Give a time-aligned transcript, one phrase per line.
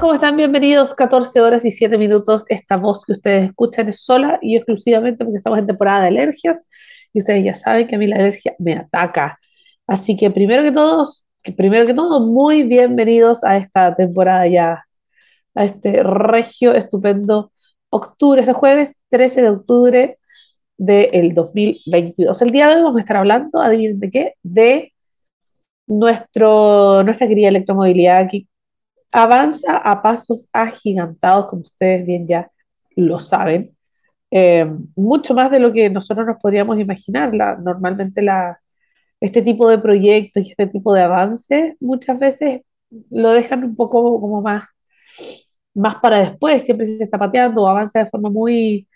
[0.00, 0.36] ¿cómo están?
[0.36, 0.94] Bienvenidos.
[0.94, 2.44] 14 horas y 7 minutos.
[2.48, 6.58] Esta voz que ustedes escuchan es sola y exclusivamente porque estamos en temporada de alergias
[7.12, 9.38] y ustedes ya saben que a mí la alergia me ataca.
[9.86, 11.24] Así que primero que todos,
[11.56, 14.84] primero que todo, muy bienvenidos a esta temporada ya,
[15.54, 17.52] a este regio, estupendo
[17.90, 20.18] octubre, este jueves 13 de octubre
[20.76, 22.40] del 2022.
[22.42, 24.92] El día de hoy vamos a estar hablando, adivinen de qué, de
[25.86, 28.46] nuestro, nuestra querida electromovilidad que
[29.12, 32.50] avanza a pasos agigantados, como ustedes bien ya
[32.96, 33.76] lo saben,
[34.30, 37.34] eh, mucho más de lo que nosotros nos podríamos imaginar.
[37.34, 38.60] La, normalmente la,
[39.20, 42.62] este tipo de proyectos y este tipo de avances muchas veces
[43.10, 44.64] lo dejan un poco como más,
[45.74, 48.88] más para después, siempre se está pateando o avanza de forma muy,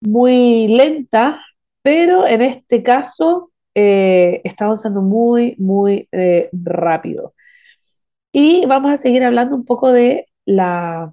[0.00, 1.40] muy lenta,
[1.82, 7.34] pero en este caso eh, está avanzando muy, muy eh, rápido.
[8.32, 11.12] Y vamos a seguir hablando un poco de la...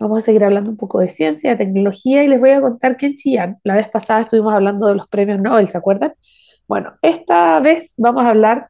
[0.00, 2.96] Vamos a seguir hablando un poco de ciencia, de tecnología y les voy a contar
[2.96, 6.12] que en Chillán, la vez pasada estuvimos hablando de los premios Nobel, ¿se acuerdan?
[6.68, 8.68] Bueno, esta vez vamos a hablar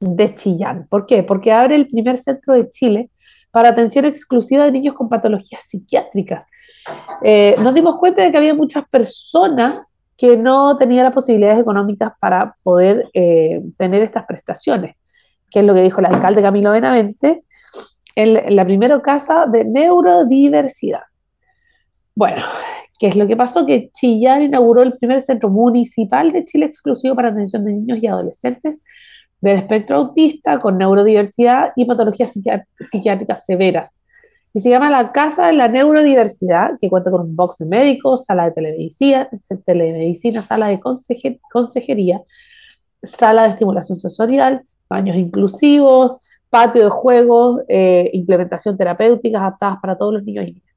[0.00, 0.86] de Chillán.
[0.90, 1.22] ¿Por qué?
[1.22, 3.10] Porque abre el primer centro de Chile
[3.50, 6.44] para atención exclusiva de niños con patologías psiquiátricas.
[7.22, 12.12] Eh, nos dimos cuenta de que había muchas personas que no tenían las posibilidades económicas
[12.20, 14.96] para poder eh, tener estas prestaciones
[15.52, 17.44] que es lo que dijo el alcalde Camilo Benavente,
[18.14, 21.02] en la primera casa de neurodiversidad.
[22.14, 22.42] Bueno,
[22.98, 23.64] ¿qué es lo que pasó?
[23.64, 28.06] Que Chillán inauguró el primer centro municipal de Chile exclusivo para atención de niños y
[28.06, 28.82] adolescentes
[29.40, 32.38] del espectro autista con neurodiversidad y patologías
[32.80, 33.98] psiquiátricas severas.
[34.54, 38.26] Y se llama la Casa de la Neurodiversidad, que cuenta con un box de médicos,
[38.26, 39.28] sala de telemedicina,
[39.64, 40.78] telemedicina sala de
[41.50, 42.20] consejería,
[43.02, 44.62] sala de estimulación sensorial,
[44.92, 46.18] baños inclusivos,
[46.50, 50.72] patio de juegos, eh, implementación terapéutica adaptadas para todos los niños y niñas.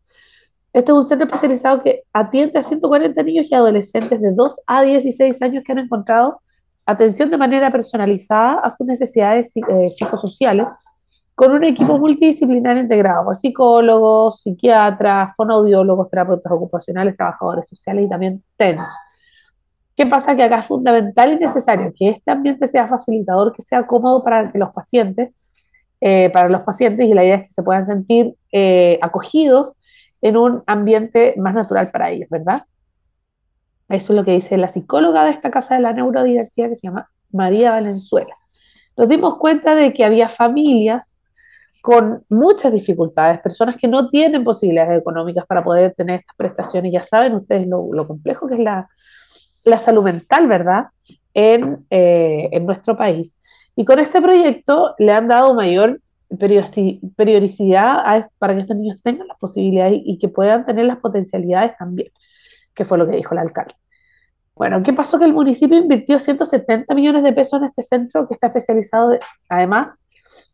[0.74, 4.82] Este es un centro especializado que atiende a 140 niños y adolescentes de 2 a
[4.82, 6.42] 16 años que han encontrado
[6.86, 10.68] atención de manera personalizada a sus necesidades eh, psicosociales,
[11.34, 18.90] con un equipo multidisciplinario integrado psicólogos, psiquiatras, fonoaudiólogos, terapeutas ocupacionales, trabajadores sociales y también TENS.
[19.96, 20.36] ¿Qué pasa?
[20.36, 24.52] Que acá es fundamental y necesario que este ambiente sea facilitador, que sea cómodo para
[24.54, 25.34] los pacientes,
[26.02, 29.74] eh, para los pacientes, y la idea es que se puedan sentir eh, acogidos
[30.22, 32.64] en un ambiente más natural para ellos, ¿verdad?
[33.88, 36.88] Eso es lo que dice la psicóloga de esta casa de la neurodiversidad que se
[36.88, 38.36] llama María Valenzuela.
[38.98, 41.18] Nos dimos cuenta de que había familias
[41.82, 46.92] con muchas dificultades, personas que no tienen posibilidades económicas para poder tener estas prestaciones.
[46.92, 48.90] Ya saben ustedes lo complejo que es la,
[49.66, 50.86] la salud mental, ¿verdad?,
[51.34, 53.38] en, eh, en nuestro país.
[53.76, 56.00] Y con este proyecto le han dado mayor
[56.38, 62.10] periodicidad para que estos niños tengan las posibilidades y, que puedan tener las potencialidades también,
[62.74, 63.74] que fue lo que dijo el alcalde.
[64.56, 65.20] Bueno, ¿qué pasó?
[65.20, 69.18] Que el municipio invirtió 170 millones de pesos en este centro que está especializado,
[69.50, 70.00] además,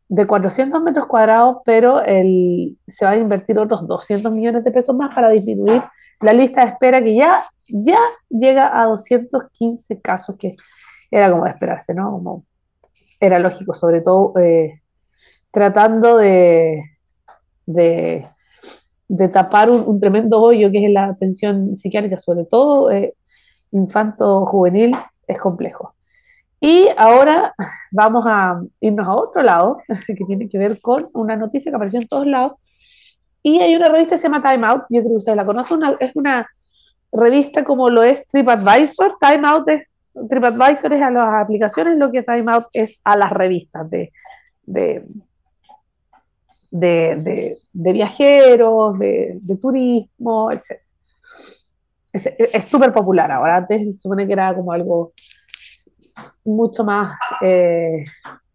[0.09, 4.95] de 400 metros cuadrados, pero el, se va a invertir otros 200 millones de pesos
[4.95, 5.83] más para disminuir
[6.21, 7.99] la lista de espera que ya, ya
[8.29, 10.55] llega a 215 casos, que
[11.09, 12.11] era como de esperarse, ¿no?
[12.11, 12.45] Como
[13.19, 14.81] era lógico, sobre todo eh,
[15.51, 16.81] tratando de,
[17.65, 18.27] de,
[19.31, 23.15] tapar un, tremendo hoyo que es la atención psiquiátrica, sobre todo eh,
[23.71, 24.95] infanto-juvenil,
[25.27, 25.95] es complejo.
[26.59, 27.53] Y ahora
[27.91, 31.99] vamos a irnos a otro lado, que tiene que ver con una noticia que apareció
[31.99, 32.53] en todos lados,
[33.43, 35.79] y hay una revista que se llama Time Out, yo creo que ustedes la conocen,
[35.99, 36.47] es una
[37.11, 39.17] revista como lo es TripAdvisor.
[39.19, 39.89] Time Out es,
[40.29, 44.11] TripAdvisor es a las aplicaciones, lo que Time Out es a las revistas de,
[44.65, 45.03] de,
[46.71, 50.79] de, viajeros, de, turismo, etc.
[52.13, 55.13] Es súper popular ahora, antes se supone que era como algo
[56.43, 58.03] mucho más eh,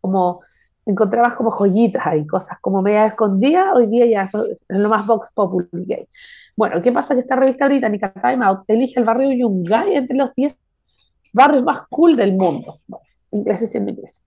[0.01, 0.41] como
[0.87, 5.07] encontrabas como joyitas ahí, cosas como media escondidas, hoy día ya eso es lo más
[5.07, 6.07] Vox Populi gay.
[6.57, 7.15] Bueno, ¿qué pasa?
[7.15, 10.57] Que esta revista británica, Time Out, elige el barrio Yungay entre los 10
[11.33, 12.77] barrios más cool del mundo.
[12.87, 14.23] Bueno, inglés siendo inglés.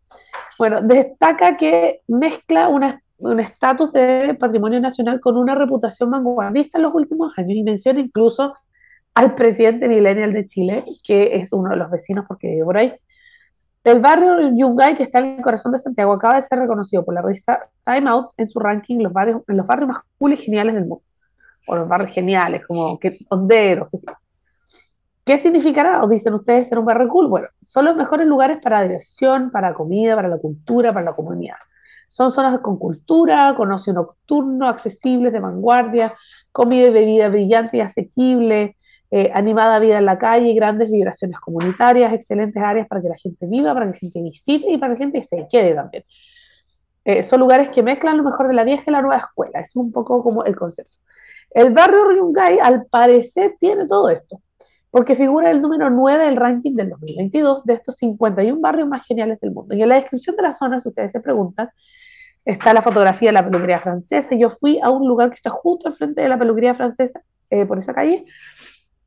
[0.57, 6.94] Bueno, destaca que mezcla un estatus de patrimonio nacional con una reputación vanguardista en los
[6.94, 8.53] últimos años y menciona incluso
[9.15, 12.94] al presidente millennial de Chile, que es uno de los vecinos porque vive por ahí,
[13.83, 17.13] el barrio Yungay, que está en el corazón de Santiago, acaba de ser reconocido por
[17.13, 20.37] la revista Time Out en su ranking los barrios, en los barrios más cool y
[20.37, 21.03] geniales del mundo.
[21.67, 24.07] O los barrios geniales, como que, honderos, que sí.
[25.23, 26.01] ¿Qué significará?
[26.03, 27.27] ¿O dicen ustedes ser un barrio cool?
[27.27, 31.57] Bueno, son los mejores lugares para diversión, para comida, para la cultura, para la comunidad.
[32.07, 36.15] Son zonas con cultura, con ocio nocturno, accesibles, de vanguardia,
[36.51, 38.75] comida y bebida brillante y asequible,
[39.11, 43.47] eh, animada vida en la calle, grandes vibraciones comunitarias, excelentes áreas para que la gente
[43.47, 46.03] viva, para que la gente visite y para que la gente se quede también.
[47.06, 49.75] Eh, son lugares que mezclan lo mejor de la vieja y la nueva escuela, es
[49.75, 50.97] un poco como el concepto.
[51.51, 54.41] El barrio Ryungay, al parecer, tiene todo esto,
[54.91, 59.39] porque figura el número 9 del ranking del 2022 de estos 51 barrios más geniales
[59.39, 59.73] del mundo.
[59.75, 61.69] Y en la descripción de la zona, si ustedes se preguntan,
[62.45, 64.35] está la fotografía de la peluquería francesa.
[64.35, 67.79] Yo fui a un lugar que está justo enfrente de la peluquería francesa, eh, por
[67.79, 68.25] esa calle,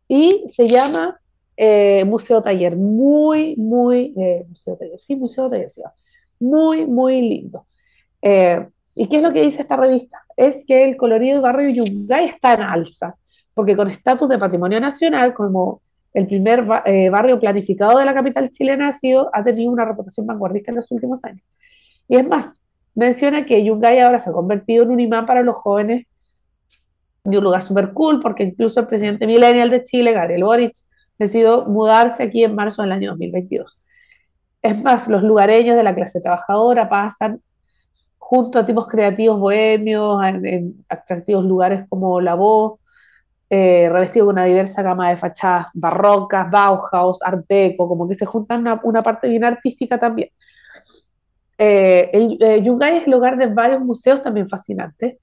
[0.09, 1.21] y se llama
[1.57, 2.77] eh, Museo Taller.
[2.77, 5.83] Muy, muy, eh, Museo Taller, sí, Museo Taller, sí,
[6.41, 7.67] muy, muy lindo.
[8.21, 10.19] Eh, ¿Y qué es lo que dice esta revista?
[10.37, 13.17] Es que el colorido del barrio Yungay está en alza,
[13.55, 15.81] porque con estatus de patrimonio nacional, como
[16.13, 20.71] el primer barrio planificado de la capital chilena, ha, sido, ha tenido una reputación vanguardista
[20.71, 21.43] en los últimos años.
[22.07, 22.61] Y es más,
[22.95, 26.07] menciona que Yungay ahora se ha convertido en un imán para los jóvenes
[27.25, 30.73] de un lugar súper cool, porque incluso el presidente millennial de Chile, Gabriel Boric,
[31.19, 33.79] decidió mudarse aquí en marzo del año 2022.
[34.63, 37.41] Es más, los lugareños de la clase trabajadora pasan
[38.19, 42.81] junto a tipos creativos bohemios, en, atractivos lugares como La Voz,
[43.51, 48.25] eh, revestidos con una diversa gama de fachadas barrocas, Bauhaus, Art Deco, como que se
[48.25, 50.31] juntan una, una parte bien artística también.
[51.59, 52.11] Eh,
[52.41, 55.19] eh, Yungay es el lugar de varios museos también fascinantes,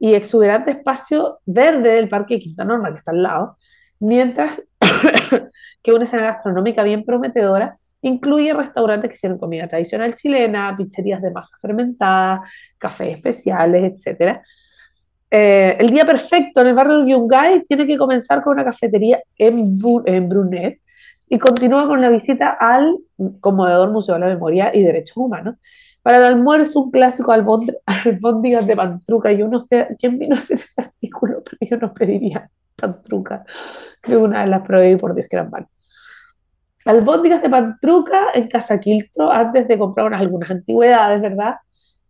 [0.00, 3.58] y exuberante espacio verde del Parque Quinta Norma, que está al lado,
[4.00, 4.62] mientras
[5.82, 11.30] que una escena gastronómica bien prometedora incluye restaurantes que sirven comida tradicional chilena, pizzerías de
[11.30, 12.42] masa fermentada,
[12.78, 14.40] cafés especiales, etc.
[15.30, 19.78] Eh, el día perfecto en el barrio Yungay tiene que comenzar con una cafetería en,
[20.06, 20.80] en Brunet
[21.28, 22.96] y continúa con la visita al
[23.40, 25.56] Conmovedor Museo de la Memoria y Derechos Humanos,
[26.02, 27.32] para el almuerzo, un clásico
[28.04, 29.32] albóndigas de pantruca.
[29.32, 33.44] Yo no sé quién vino a hacer ese artículo, pero yo no pediría pantruca.
[34.00, 35.66] Creo que una vez las probé y por Dios que eran mal.
[36.86, 41.56] Albóndigas de pantruca en Casa Quiltro antes de comprar unas, algunas antigüedades, ¿verdad?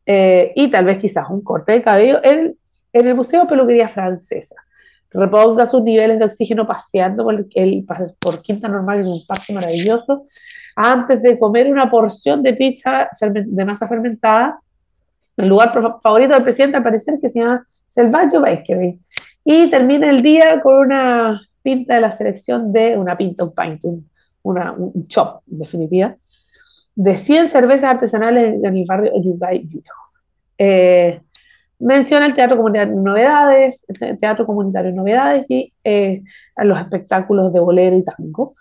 [0.07, 2.57] Eh, y tal vez quizás un corte de cabello en,
[2.93, 4.55] en el Museo Peluquería Francesa.
[5.13, 7.87] Reponga sus niveles de oxígeno paseando por, el,
[8.21, 10.29] por Quinta Normal en un parque maravilloso
[10.83, 14.59] antes de comer una porción de pizza de masa fermentada.
[15.37, 15.73] El lugar
[16.03, 18.99] favorito del presidente al parecer que se llama Selvaggio Bakery.
[19.45, 23.85] Y termina el día con una pinta de la selección de una pinta, un pint,
[23.85, 24.09] un,
[24.43, 26.17] una, un chop, en definitiva,
[26.95, 30.11] de 100 cervezas artesanales en el barrio Yungay Viejo.
[30.57, 31.21] Eh,
[31.79, 36.23] menciona el Teatro Comunitario Novedades, el Teatro Comunitario Novedades y eh,
[36.57, 38.55] los espectáculos de bolero y tango.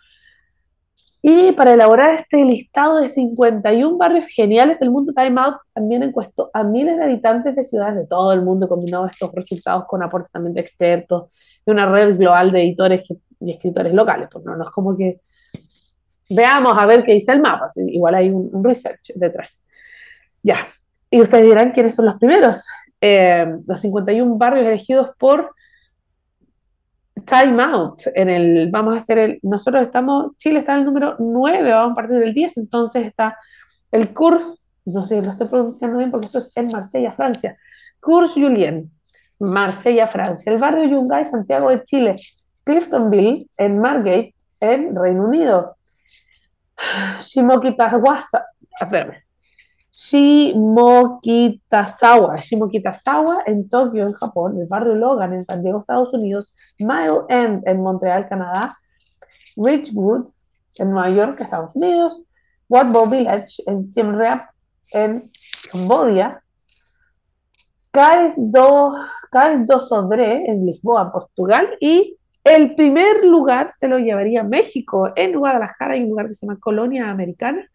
[1.21, 6.49] Y para elaborar este listado de 51 barrios geniales del mundo, Time Out también encuestó
[6.53, 10.31] a miles de habitantes de ciudades de todo el mundo, combinado estos resultados con aportes
[10.31, 11.29] también de expertos,
[11.65, 13.03] de una red global de editores
[13.41, 14.29] y escritores locales.
[14.31, 15.19] Pues no, no es como que
[16.29, 19.65] veamos a ver qué dice el mapa, igual hay un, research detrás.
[20.41, 20.57] Ya,
[21.09, 22.65] y ustedes dirán quiénes son los primeros.
[23.01, 25.53] Eh, los 51 barrios elegidos por
[27.25, 28.01] time out.
[28.15, 31.93] En el, vamos a hacer el, nosotros estamos, Chile está en el número 9, vamos
[31.93, 33.37] a partir del 10, entonces está
[33.91, 34.55] el curso,
[34.85, 37.57] no sé, lo estoy pronunciando bien porque esto es en Marsella, Francia.
[37.99, 38.91] Cours Julien,
[39.39, 40.51] Marsella, Francia.
[40.51, 42.15] El barrio Yungay, Santiago de Chile.
[42.63, 45.77] Cliftonville, en Margate, en Reino Unido.
[47.19, 48.19] Shimokitazawa,
[48.79, 49.28] espérame.
[49.91, 57.21] Shimokitazawa, Shimokitazawa en Tokio, en Japón, el barrio Logan en San Diego, Estados Unidos, Mile
[57.29, 58.75] End en Montreal, Canadá,
[59.55, 60.27] Ridgewood
[60.75, 62.23] en Nueva York, Estados Unidos,
[62.69, 64.49] Wat Village en Siem Reap
[64.93, 65.23] en
[65.71, 66.41] Cambodia,
[67.91, 68.93] Cais do,
[69.65, 75.11] do Sodré en Lisboa, Portugal y el primer lugar se lo llevaría México.
[75.15, 77.67] En Guadalajara hay un lugar que se llama Colonia Americana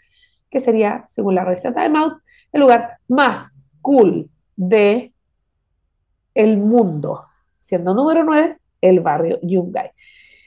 [0.54, 5.12] que sería, según la revista Time Out, el lugar más cool de
[6.32, 7.24] el mundo,
[7.56, 9.90] siendo número 9 el barrio Yungay.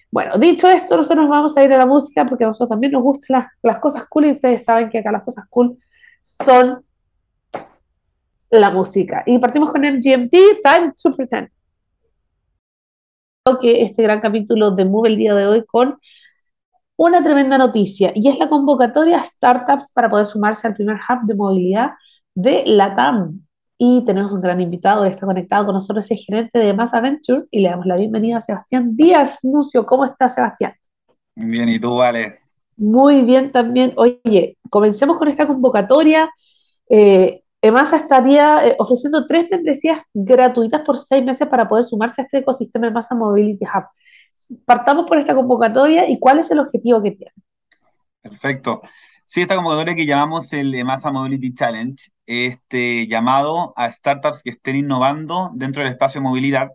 [0.09, 3.03] Bueno, dicho esto, nosotros vamos a ir a la música porque a nosotros también nos
[3.03, 5.77] gustan las, cosas cool y ustedes saben que acá las cosas cool
[6.21, 6.85] son
[8.49, 9.23] la música.
[9.25, 11.49] Y partimos con MGMT, Time to Pretend.
[13.59, 15.99] Que este gran capítulo de Move el día de hoy con
[16.97, 21.25] una tremenda noticia y es la convocatoria a startups para poder sumarse al primer hub
[21.25, 21.91] de movilidad
[22.35, 23.39] de LATAM.
[23.79, 27.61] Y tenemos un gran invitado, está conectado con nosotros, es gerente de Mass Adventure y
[27.61, 29.85] le damos la bienvenida a Sebastián Díaz Mucio.
[29.85, 30.73] ¿Cómo estás, Sebastián?
[31.35, 32.39] Bien, ¿y tú, Vale?
[32.75, 33.93] Muy bien también.
[33.95, 36.31] Oye, comencemos con esta convocatoria.
[36.89, 42.25] Eh, EMASA estaría eh, ofreciendo tres membresías gratuitas por seis meses para poder sumarse a
[42.25, 43.85] este ecosistema EMASA Mobility Hub.
[44.65, 47.31] Partamos por esta convocatoria y cuál es el objetivo que tiene.
[48.21, 48.81] Perfecto.
[49.25, 54.77] Sí, esta convocatoria que llamamos el EMASA Mobility Challenge, este llamado a startups que estén
[54.77, 56.69] innovando dentro del espacio de movilidad.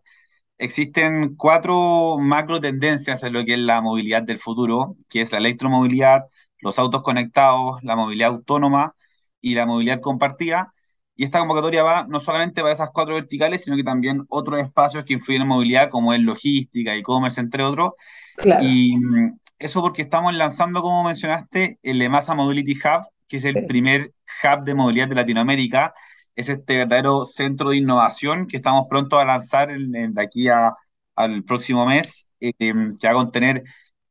[0.58, 5.38] Existen cuatro macro tendencias en lo que es la movilidad del futuro, que es la
[5.38, 6.26] electromovilidad,
[6.60, 8.94] los autos conectados, la movilidad autónoma
[9.40, 10.74] y la movilidad compartida.
[11.22, 15.04] Y esta convocatoria va no solamente para esas cuatro verticales, sino que también otros espacios
[15.04, 17.92] que influyen en movilidad, como es logística, e-commerce, entre otros.
[18.34, 18.64] Claro.
[18.64, 23.54] Y mm, eso porque estamos lanzando, como mencionaste, el EMASA Mobility Hub, que es el
[23.54, 23.60] Sí.
[23.68, 24.12] primer
[24.42, 25.94] hub de movilidad de Latinoamérica.
[26.34, 30.48] Es este verdadero centro de innovación que estamos pronto a lanzar en- en- de aquí
[30.48, 30.74] a-
[31.14, 33.62] al próximo mes, eh, que va a contener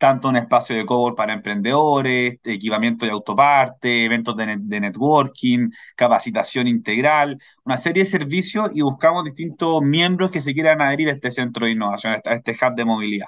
[0.02, 5.70] tanto un espacio de cowork para emprendedores, equipamiento de autoparte, eventos de, net- de networking,
[5.96, 11.14] capacitación integral, una serie de servicios y buscamos distintos miembros que se quieran adherir a
[11.14, 13.28] este centro de innovación, a este hub de movilidad.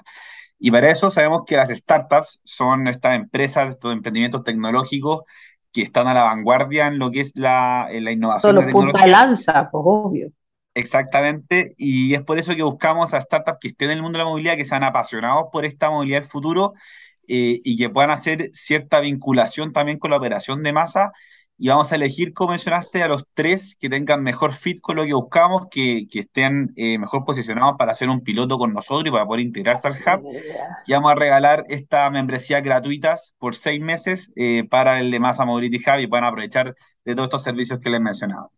[0.60, 5.24] Y para eso sabemos que las startups son estas empresas, estos emprendimientos tecnológicos
[5.72, 8.72] que están a la vanguardia en lo que es la, en la innovación de Solo
[8.72, 10.32] punta de lanza, pues obvio.
[10.76, 14.24] Exactamente, y es por eso que buscamos a startups que estén en el mundo de
[14.24, 16.74] la movilidad, que sean apasionados por esta movilidad del futuro
[17.28, 21.12] eh, y que puedan hacer cierta vinculación también con la operación de masa.
[21.58, 25.06] Y vamos a elegir, como mencionaste, a los tres que tengan mejor fit con lo
[25.06, 29.12] que buscamos, que, que estén eh, mejor posicionados para hacer un piloto con nosotros y
[29.12, 30.26] para poder integrarse al hub.
[30.88, 35.46] Y vamos a regalar esta membresía gratuitas por seis meses eh, para el de Masa
[35.46, 36.76] Mobility Hub y puedan aprovechar
[37.06, 38.52] de todos estos servicios que les he mencionado.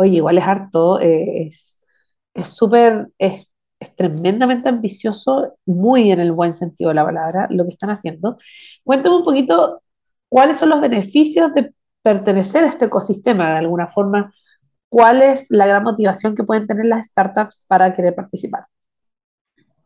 [0.00, 6.54] Oye, igual es harto, eh, es súper, es, es tremendamente ambicioso, muy en el buen
[6.54, 8.38] sentido de la palabra, lo que están haciendo.
[8.82, 9.82] Cuéntame un poquito
[10.28, 14.32] cuáles son los beneficios de pertenecer a este ecosistema de alguna forma,
[14.88, 18.64] cuál es la gran motivación que pueden tener las startups para querer participar.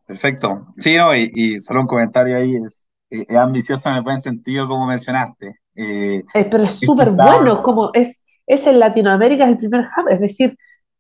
[0.07, 0.69] Perfecto.
[0.79, 4.21] Sí, no, y, y solo un comentario ahí, es, eh, es ambicioso en el buen
[4.21, 5.61] sentido, como mencionaste.
[5.77, 10.21] Eh, pero es súper bueno, como es, es en Latinoamérica es el primer hub, es
[10.21, 10.57] decir,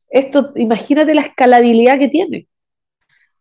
[0.08, 2.48] esto, imagínate la escalabilidad que tiene.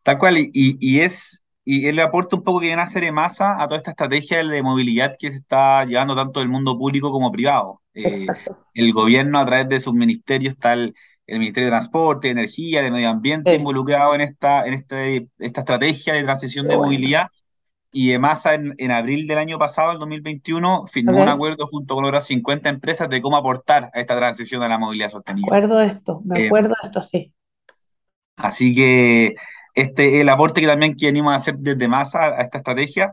[0.03, 3.09] tal cual, y, y, es, y él le aporta un poco que viene a hacer
[3.11, 7.11] masa a toda esta estrategia de movilidad que se está llevando tanto del mundo público
[7.11, 7.81] como privado.
[7.93, 8.25] Eh,
[8.73, 10.93] el gobierno, a través de sus ministerios, está el,
[11.27, 15.61] el Ministerio de Transporte, de Energía, de Medio Ambiente, involucrado en esta, en este, esta
[15.61, 16.91] estrategia de transición qué de bueno.
[16.91, 17.27] movilidad.
[17.93, 21.95] Y EMASA en, en abril del año pasado, el 2021, firmó un Ok, acuerdo junto
[21.95, 25.57] con otras 50 empresas de cómo aportar a esta transición a la movilidad me sostenible.
[25.57, 27.33] acuerdo de esto, me Eh, acuerdo de esto, sí.
[28.37, 29.35] así que
[29.75, 33.11] este es el aporte que también que venimos a hacer desde MASA a esta estrategia.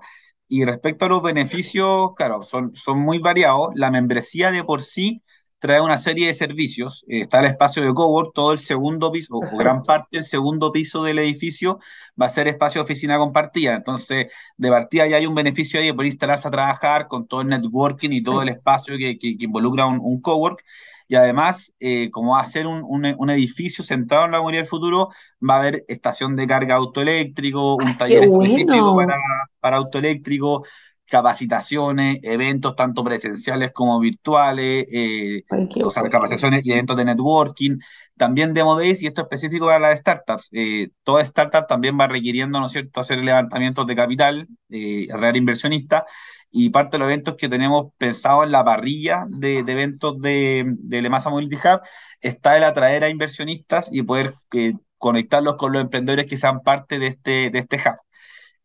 [0.49, 3.68] Y respecto a los beneficios, claro, son, son muy variados.
[3.75, 5.22] La membresía de por sí
[5.61, 7.05] trae una serie de servicios.
[7.09, 9.87] Eh, está el espacio de cowork, todo el segundo piso, o, o gran Perfecto.
[9.87, 11.79] parte del segundo piso del edificio
[12.21, 13.75] va a ser espacio de oficina compartida.
[13.76, 17.43] Entonces, de partida ya hay un beneficio ahí de poder instalarse a trabajar con todo
[17.43, 18.50] el networking y todo el Perfecto.
[18.50, 20.62] espacio que, que, que involucra un, un cowork.
[21.09, 24.62] Y además, eh, como va a ser un, un, un edificio centrado en la movilidad
[24.62, 25.09] del futuro,
[25.49, 29.14] va a haber estación de carga autoeléctrico, un ¡Ay, qué taller específico para, bueno!
[29.61, 30.64] para autoeléctrico,
[31.11, 37.05] capacitaciones, eventos tanto presenciales como virtuales, eh, ¡Ay, qué o sea, capacitaciones y eventos de
[37.05, 37.79] networking,
[38.17, 40.49] también Demo Days, y esto es específico para las startups.
[40.52, 45.37] Eh, toda startup también va requiriendo, ¿no es cierto?, hacer levantamientos de capital, eh, atraer
[45.37, 46.05] inversionistas,
[46.50, 50.64] y parte de los eventos que tenemos pensado en la parrilla de, de eventos de,
[50.67, 51.81] de Lemasa Mobility Hub
[52.21, 56.99] está el atraer a inversionistas y poder eh, conectarlos con los emprendedores que sean parte
[56.99, 57.97] de este, de este hub.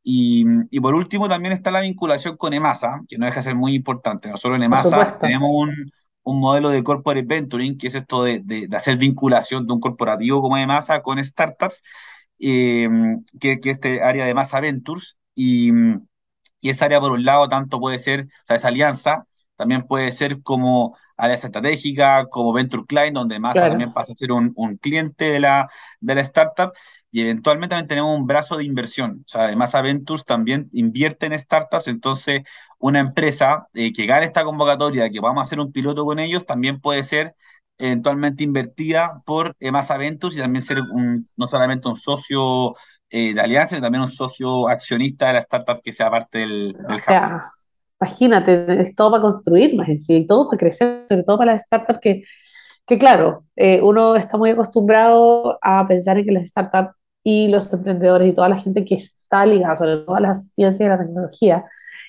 [0.08, 3.56] Y, y, por último también está la vinculación con EMASA, que no deja de ser
[3.56, 4.30] muy importante.
[4.30, 8.68] Nosotros en EMASA tenemos un, un, modelo de corporate venturing, que es esto de, de,
[8.68, 11.82] de hacer vinculación de un corporativo como EMASA con startups,
[12.38, 12.88] eh,
[13.40, 15.18] que, que este área de EMASA Ventures.
[15.34, 15.72] Y,
[16.62, 20.12] y esa área, por un lado, tanto puede ser, o sea, esa alianza, también puede
[20.12, 23.72] ser como área estratégica, como Venture Client, donde EMASA Claro.
[23.72, 25.68] también pasa a ser un, un cliente de la,
[26.00, 26.74] de la startup
[27.16, 29.24] y eventualmente también tenemos un brazo de inversión.
[29.26, 32.44] O sea, además Ventures también invierte en startups, entonces
[32.78, 36.46] una empresa eh, que gane esta convocatoria, que vamos a hacer un piloto con ellos,
[36.46, 37.34] también puede ser
[37.78, 42.76] eventualmente invertida por Emasa Ventures y también ser un, no solamente un socio
[43.10, 46.76] eh, de alianza, sino también un socio accionista de la startup que sea parte del,
[46.84, 47.50] O del sea,
[48.02, 51.62] imagínate, es todo para construir más en sí, todo para crecer, sobre todo para las
[51.62, 52.24] startups que,
[52.86, 56.94] que claro, eh, uno está muy acostumbrado a pensar en que las startups
[57.28, 60.86] y los emprendedores y toda la gente que está ligada, sobre todo a la ciencia
[60.86, 61.64] y la tecnología,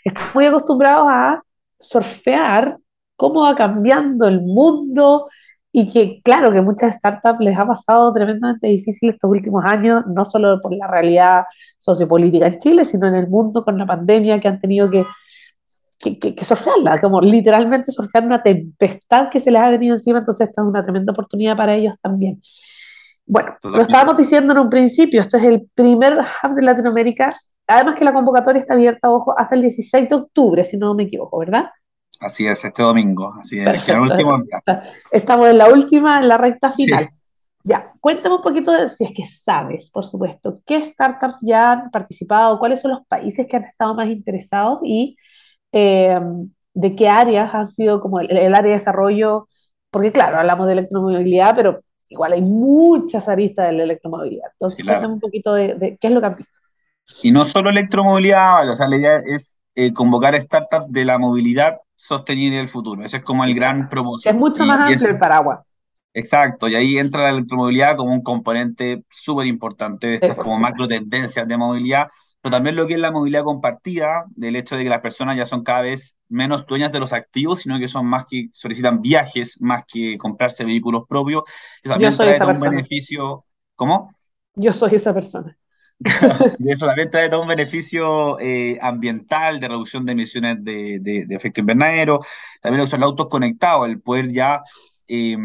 [0.05, 1.43] están muy acostumbrados a
[1.79, 2.77] surfear
[3.17, 5.29] cómo va cambiando el mundo
[5.73, 10.27] y que claro, que muchas startups les ha pasado tremendamente difícil estos últimos años, no
[10.27, 11.45] solo por la realidad
[11.79, 15.05] sociopolítica en Chile, sino en el mundo con la pandemia que han tenido que,
[15.99, 20.19] que, que, que surfearla, como literalmente surfear una tempestad que se les ha venido encima,
[20.19, 22.43] entonces esta es una tremenda oportunidad para ellos también.
[23.27, 27.35] Bueno, lo estábamos diciendo en un principio, este es el primer hub de Latinoamérica,
[27.67, 31.05] además que la convocatoria está abierta, ojo, hasta el 16 de octubre, si no me
[31.05, 31.65] equivoco, ¿verdad?
[32.21, 33.93] Así es, este domingo, así es, Perfecto.
[33.93, 34.63] el último día.
[35.11, 37.05] Estamos en la última, en la recta final.
[37.05, 37.11] Sí.
[37.65, 41.91] Ya, cuéntame un poquito, de, si es que sabes, por supuesto, qué startups ya han
[41.91, 45.17] participado, cuáles son los países que han estado más interesados y
[45.73, 46.21] eh,
[46.75, 49.49] de qué áreas han sido como el, el, área de desarrollo,
[49.91, 54.49] porque claro, hablamos de electromovilidad, pero igual hay muchas aristas de la electromovilidad.
[54.53, 55.01] Entonces, claro.
[55.01, 56.59] cuéntame un poquito de, de, qué es lo que han visto.
[57.23, 61.79] Y no solo electromovilidad, o sea, la idea es eh, convocar startups de la movilidad
[61.95, 63.05] sostenible del futuro.
[63.05, 64.31] Ese es como el gran propósito.
[64.31, 65.61] Es mucho más amplio el paraguas.
[66.13, 70.89] Exacto, y ahí entra la electromovilidad como un componente súper importante de estas como macro
[70.89, 72.09] tendencias de movilidad,
[72.47, 75.47] pero también lo que es la movilidad compartida, del hecho de que las personas ya
[75.47, 79.61] son cada vez menos dueñas de los activos, sino que son más que solicitan viajes,
[79.61, 81.43] más que comprarse vehículos propios.
[81.83, 82.61] Eso también Yo soy trae esa un persona.
[82.61, 83.45] beneficio.
[83.75, 84.13] ¿Cómo?
[84.55, 85.57] Yo soy esa persona.
[86.59, 91.27] y eso también trae todo un beneficio eh, ambiental de reducción de emisiones de, de,
[91.27, 92.21] de efecto invernadero.
[92.61, 94.63] También usan autos conectados, el poder ya
[95.09, 95.37] eh,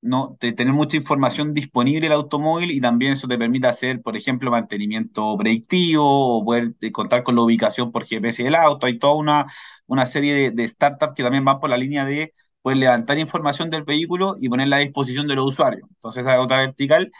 [0.00, 4.50] no, tener mucha información disponible el automóvil y también eso te permite hacer, por ejemplo,
[4.50, 8.86] mantenimiento predictivo o poder eh, contar con la ubicación por GPS del auto.
[8.86, 9.46] Hay toda una,
[9.86, 13.84] una serie de, startups que también van por la línea de poder levantar información del
[13.84, 15.88] vehículo y ponerla a disposición de los usuarios.
[15.90, 17.10] Entonces, esa es otra vertical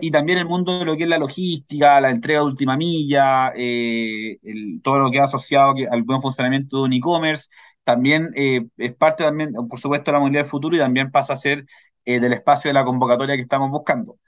[0.00, 3.52] y también el mundo de lo que es la logística, la entrega de última milla,
[3.54, 4.38] eh,
[4.82, 7.48] todo lo que ha asociado al buen funcionamiento de un e-commerce,
[7.84, 11.34] también eh, es parte también, por supuesto, de la movilidad del futuro y también pasa
[11.34, 11.66] a ser
[12.04, 14.18] eh, del espacio de la convocatoria que estamos buscando.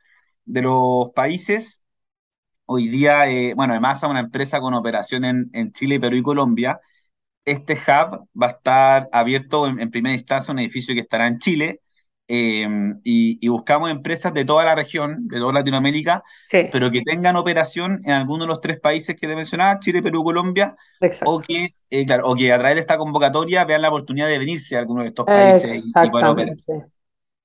[0.45, 1.85] De los países,
[2.67, 6.23] hoy día, eh, bueno, además es una empresa con operación en, en, Chile, Perú y
[6.23, 6.81] Colombia.
[7.45, 11.39] Este hub va a estar abierto en, en primera instancia, un edificio que estará en
[11.39, 11.81] Chile,
[12.27, 12.67] eh,
[13.05, 16.69] y, y, buscamos empresas de toda la región, de toda Latinoamérica, sí.
[16.73, 20.25] pero que tengan operación en alguno de los tres países que te mencionaba, Chile, Perú,
[20.25, 20.75] Colombia,
[21.27, 24.39] o que, eh, claro, o que a través de esta convocatoria vean la oportunidad de
[24.39, 26.57] venirse a alguno de estos países y, y poder operar.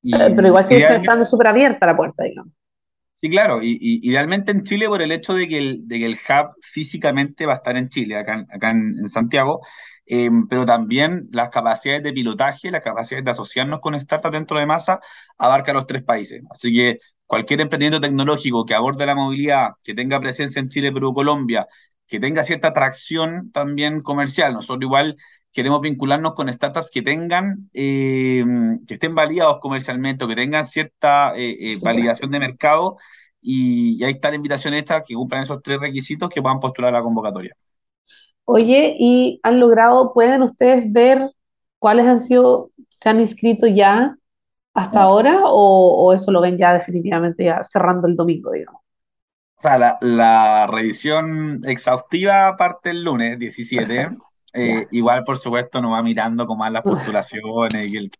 [0.01, 2.53] Y, pero, igual sigue estando súper abierta la puerta, digamos.
[3.21, 6.13] Sí, claro, y, idealmente en Chile por el hecho de que el, de que el
[6.13, 9.62] hub físicamente va a estar en Chile, acá, acá en, en Santiago,
[10.12, 14.65] eh, pero también las capacidades de pilotaje, las capacidades de asociarnos con startups dentro de
[14.65, 14.99] masa,
[15.38, 16.41] abarca los tres países.
[16.49, 21.13] Así que cualquier emprendimiento tecnológico que aborde la movilidad, que tenga presencia en Chile, Perú,
[21.13, 21.67] Colombia,
[22.07, 25.15] que tenga cierta atracción también comercial, nosotros igual
[25.53, 28.43] queremos vincularnos con startups que tengan, eh,
[28.88, 32.97] que estén validados comercialmente, o que tengan cierta eh, validación de mercado,
[33.41, 36.93] y, y ahí está la invitación hecha, que cumplan esos tres requisitos que puedan postular
[36.95, 37.55] a la convocatoria.
[38.45, 41.31] Oye, ¿y han logrado, pueden ustedes ver
[41.79, 44.17] cuáles han sido, se han inscrito ya
[44.73, 48.81] hasta ahora o, o eso lo ven ya definitivamente ya cerrando el domingo, digamos?
[49.57, 54.09] O sea, la, la revisión exhaustiva parte el lunes 17.
[54.53, 58.12] Eh, igual, por supuesto, nos va mirando cómo van las postulaciones y, el,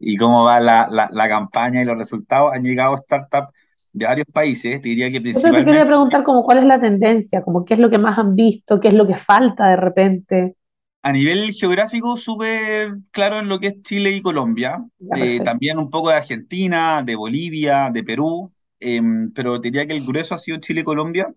[0.00, 2.52] y, y cómo va la, la, la, campaña y los resultados.
[2.54, 3.52] Han llegado startups
[3.92, 5.60] de varios países, te diría que principalmente...
[5.60, 8.18] Yo te quería preguntar como cuál es la tendencia, como qué es lo que más
[8.18, 10.54] han visto, qué es lo que falta de repente.
[11.02, 14.84] A nivel geográfico, súper claro en lo que es Chile y Colombia,
[15.16, 19.00] eh, también un poco de Argentina, de Bolivia, de Perú, eh,
[19.34, 21.32] pero te diría que el grueso ha sido Chile y Colombia,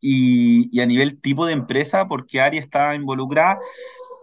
[0.00, 3.58] y, y a nivel tipo de empresa, porque Ari está involucrada,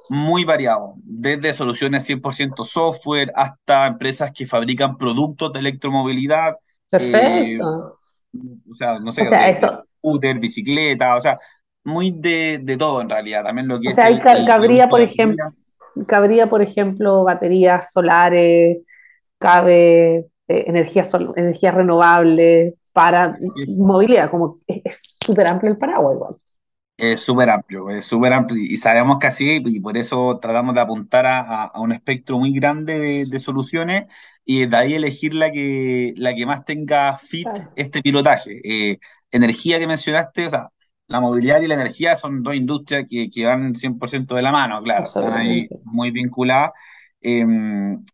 [0.09, 6.57] muy variado, desde soluciones 100% software hasta empresas que fabrican productos de electromovilidad,
[6.89, 7.97] Perfecto.
[8.33, 9.85] Eh, o sea, no sé, o sea, eso.
[9.97, 11.39] scooter, bicicleta, o sea,
[11.83, 13.43] muy de, de, todo en realidad.
[13.43, 15.53] También lo que o es sea, el, hay, el cabría, por ejemplo,
[16.07, 18.79] cabría, por ejemplo, baterías solares,
[19.38, 23.75] cabe eh, energía, sol, energía renovable para sí.
[23.77, 26.36] movilidad, como es súper amplio el paraguas igual.
[26.97, 30.79] Es súper amplio, es súper amplio y sabemos que así y por eso tratamos de
[30.79, 34.05] apuntar a, a un espectro muy grande de, de, soluciones
[34.45, 37.69] y de ahí elegir la que, la que más tenga fit claro.
[37.75, 38.62] este pilotaje.
[38.63, 40.69] Eh, energía que mencionaste, o sea,
[41.08, 44.81] la movilidad y la energía son dos industrias que, que van 100% de la mano,
[44.81, 46.71] claro, están ahí muy vinculadas.
[47.27, 47.43] Eh,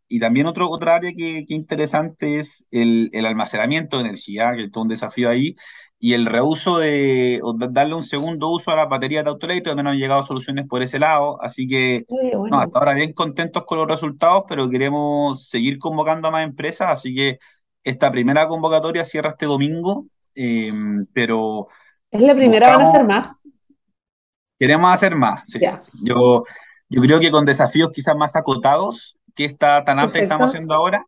[0.08, 4.64] y también otro, otra área que, que interesante es el, el almacenamiento de energía, que
[4.64, 5.56] es todo un desafío ahí,
[6.00, 9.84] y el reuso de, o darle un segundo uso a las baterías de Autolate, donde
[9.84, 11.38] no han llegado soluciones por ese lado.
[11.44, 16.32] Así que, no, hasta ahora bien contentos con los resultados, pero queremos seguir convocando a
[16.32, 16.90] más empresas.
[16.90, 17.38] Así que
[17.84, 20.72] esta primera convocatoria cierra este domingo, eh,
[21.14, 21.68] pero...
[22.10, 22.78] ¿Es la primera?
[22.78, 23.28] ¿Van a ser más?
[24.58, 25.60] Queremos hacer más, sí.
[26.04, 26.46] Yo,
[26.92, 30.74] yo creo que con desafíos quizás más acotados que esta tan amplia que estamos haciendo
[30.74, 31.06] ahora,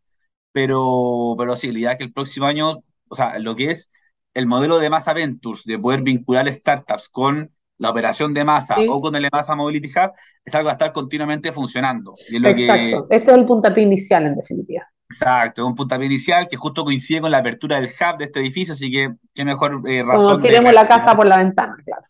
[0.50, 3.90] pero, pero sí, la idea es que el próximo año, o sea, lo que es
[4.32, 9.00] el modelo de Masa Ventures, de poder vincular startups con la operación de masa o
[9.00, 10.12] con el Masa Mobility Hub,
[10.44, 12.14] es algo que va a estar continuamente funcionando.
[12.28, 14.88] Exacto, esto es el puntapié inicial en definitiva.
[15.10, 18.40] Exacto, es un puntapié inicial que justo coincide con la apertura del hub de este
[18.40, 20.26] edificio, así que qué mejor eh, razón.
[20.26, 22.04] Como queremos la casa por la ventana, claro.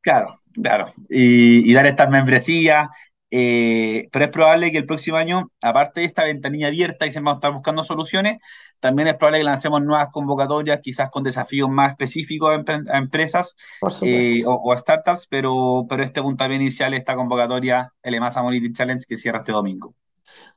[0.00, 0.84] Claro, claro.
[1.10, 2.88] Y, y dar estas membresías,
[3.30, 7.18] eh, pero es probable que el próximo año, aparte de esta ventanilla abierta y se
[7.18, 8.38] vamos a estar buscando soluciones,
[8.80, 13.56] también es probable que lancemos nuevas convocatorias, quizás con desafíos más específicos a, empresas
[14.02, 19.04] eh, o, a startups, pero, pero este punto inicial, esta convocatoria, el EMASA Mobility Challenge,
[19.06, 19.94] que cierra este domingo.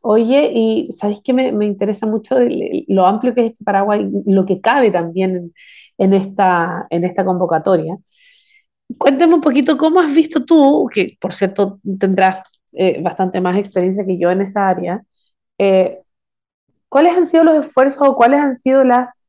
[0.01, 2.35] Oye, y sabéis que me, interesa mucho
[2.87, 5.53] lo amplio que es este Paraguay, lo que cabe también
[5.97, 7.97] en, esta, en esta convocatoria.
[8.97, 12.41] Cuéntame un poquito cómo has visto tú, que por cierto tendrás
[12.73, 15.03] eh, bastante más experiencia que yo en esa área,
[15.57, 15.99] eh,
[16.89, 19.25] ¿cuáles han sido los esfuerzos o cuáles han sido las,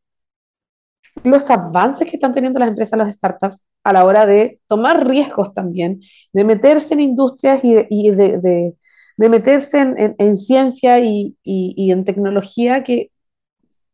[1.24, 5.54] los avances que están teniendo las empresas, las startups, a la hora de tomar riesgos
[5.54, 6.00] también,
[6.32, 8.74] de meterse en industrias y de,
[9.16, 13.10] meterse en, ciencia y, en tecnología que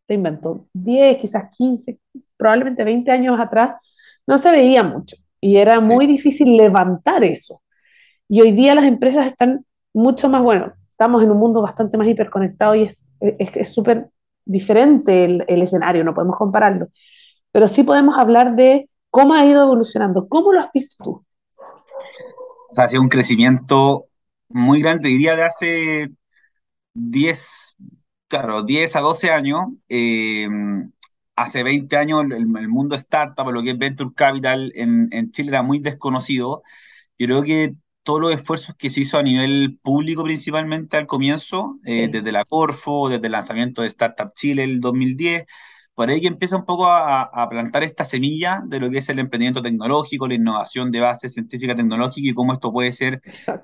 [0.07, 1.99] te inventó 10, quizás 15,
[2.37, 3.77] probablemente 20 años atrás,
[4.27, 7.63] no se veía mucho y era muy difícil levantar eso.
[8.29, 9.65] Y hoy día las empresas están
[9.95, 14.11] mucho más, bueno, estamos en un mundo bastante más hiperconectado y es súper
[14.45, 16.89] diferente el, el, escenario, no podemos compararlo.
[17.53, 20.29] Pero sí podemos hablar de cómo ha ido evolucionando.
[20.29, 21.25] ¿Cómo lo has visto tú?
[22.71, 24.07] O sea, ha sido un crecimiento
[24.49, 26.09] muy grande, diría de hace
[26.95, 27.77] 10,
[28.29, 29.61] claro, 10 a 12 años.
[29.89, 30.49] Eh,
[31.37, 35.51] hace 20 años el, el, mundo startup, lo que es Venture Capital en, en Chile
[35.51, 36.63] era muy desconocido.
[37.19, 37.75] Yo creo que
[38.09, 42.43] todos los esfuerzos que se hizo a nivel público principalmente al comienzo, eh, desde la
[42.47, 45.45] Corfo, desde el lanzamiento de Startup Chile el 2010,
[45.93, 49.19] por ahí que empieza un poco a, plantar esta semilla de lo que es el
[49.19, 53.21] emprendimiento tecnológico, la innovación de base científica tecnológica y cómo esto puede ser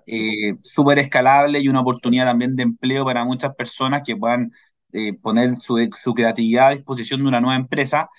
[0.07, 4.53] eh, súper escalable y una oportunidad también de empleo para muchas personas que puedan
[4.93, 8.11] eh, poner su, su, creatividad a disposición de una nueva empresa.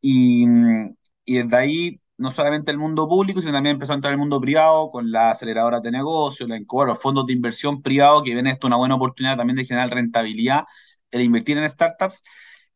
[0.00, 0.44] Y,
[1.24, 4.40] y desde ahí no solamente el mundo público, sino también empezó a entrar el mundo
[4.40, 8.66] privado con la aceleradora de negocios, la los fondos de inversión privados, que ven esto
[8.66, 10.64] una buena oportunidad también de generar rentabilidad,
[11.10, 12.22] de invertir en startups.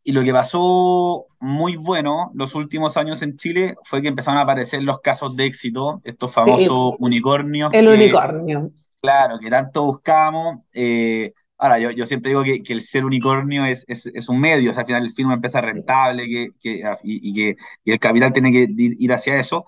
[0.02, 4.42] Y lo que pasó muy bueno los últimos años en Chile fue que empezaron a
[4.42, 7.72] aparecer los casos de éxito, estos famosos unicornios.
[7.74, 8.70] El unicornio.
[9.00, 10.60] Claro, que tanto buscamos.
[10.72, 14.40] Eh, Ahora, yo, yo siempre digo que, que el ser unicornio es, es, es, un
[14.40, 17.56] medio, o sea, al final el fin una empresa rentable que, que, y, y, que
[17.84, 19.66] y el capital tiene que ir hacia eso.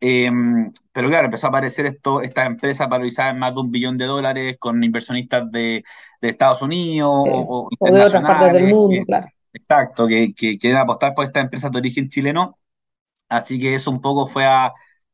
[0.00, 0.30] Eh,
[0.92, 4.06] pero claro, empezó a aparecer esto, esta empresa valorizada en más de un billón de
[4.06, 5.84] dólares con inversionistas de,
[6.20, 9.26] de Estados Unidos o, o, de otras partes del mundo, claro.
[9.52, 12.58] Exacto, que, que quieren apostar por esta empresa de origen chileno.
[13.28, 14.72] Así que eso un poco fue a, a,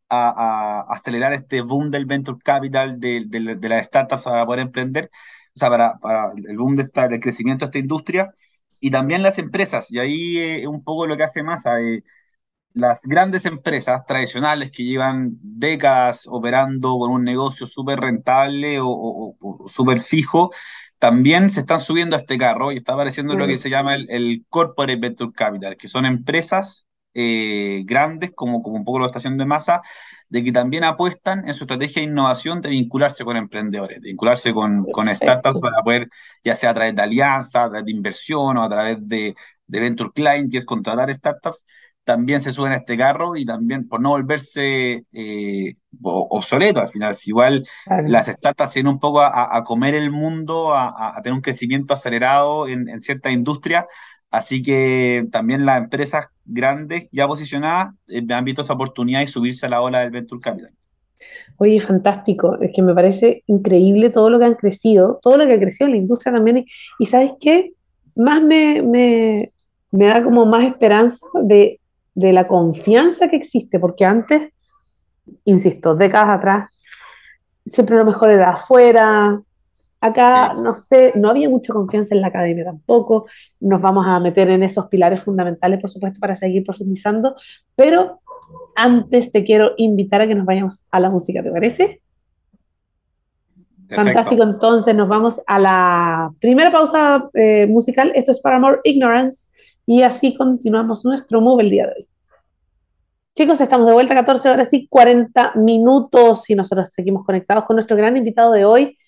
[0.09, 5.11] a acelerar este boom del venture capital de, de, de las startups para poder emprender
[5.55, 8.35] o sea, para, para el boom de esta, del crecimiento de esta industria,
[8.81, 12.03] y también las empresas, y ahí es un poco lo que hace más, eh,
[12.75, 19.69] las grandes empresas tradicionales que llevan décadas operando con un negocio súper rentable o, o,
[19.69, 20.51] súper fijo,
[20.99, 24.09] también se están subiendo a este carro y está apareciendo lo que se llama el,
[24.11, 29.19] el Corporate Venture Capital, que son empresas eh, grandes, como, como un poco lo está
[29.19, 29.81] haciendo de masa,
[30.29, 34.55] de que también apuestan en su estrategia de innovación de vincularse con emprendedores, de vincularse
[34.55, 36.09] con, con startups para poder,
[36.43, 39.35] ya sea a través de alianzas, a través de inversión o a través de,
[39.67, 41.67] de Venture Client, que es contratar startups,
[42.05, 47.15] también se suben a este carro y también por no volverse eh, obsoletos al final.
[47.15, 47.67] Si igual
[48.07, 51.95] las startups vienen un poco a, a, comer el mundo, a, a, tener un crecimiento
[51.95, 53.85] acelerado en, en ciertas industrias,
[54.33, 59.67] Así que también las empresas grandes ya posicionadas eh, han visto esa oportunidad y subirse
[59.67, 60.73] a la ola del Venture Capital.
[61.59, 62.59] Oye, fantástico.
[62.61, 65.87] Es que me parece increíble todo lo que han crecido, todo lo que ha crecido
[65.87, 66.65] en la industria también.
[66.99, 67.75] Y, ¿sabes qué?
[68.17, 69.53] Más me, me,
[69.91, 71.79] me, da como más esperanza de,
[72.15, 74.51] de la confianza que existe, porque antes,
[75.45, 76.71] insisto, décadas atrás,
[77.67, 79.41] siempre lo mejor era afuera,
[80.03, 83.27] Acá, no sé, no había mucha confianza en la academia tampoco.
[83.61, 87.37] Nos vamos a meter en esos pilares fundamentales, por supuesto, para seguir profundizando.
[87.77, 88.21] Pero
[88.75, 92.03] antes te quiero invitar a que nos vayamos a la música, ¿te parece?
[93.89, 98.11] Fantástico, entonces nos vamos a la primera pausa eh, musical.
[98.17, 99.51] Esto es para More Ignorance
[99.87, 102.09] y así continuamos nuestro move el día de hoy.
[103.37, 107.97] Chicos, estamos de vuelta 14 horas y 40 minutos y nosotros seguimos conectados con nuestro
[107.97, 108.99] gran invitado de hoy,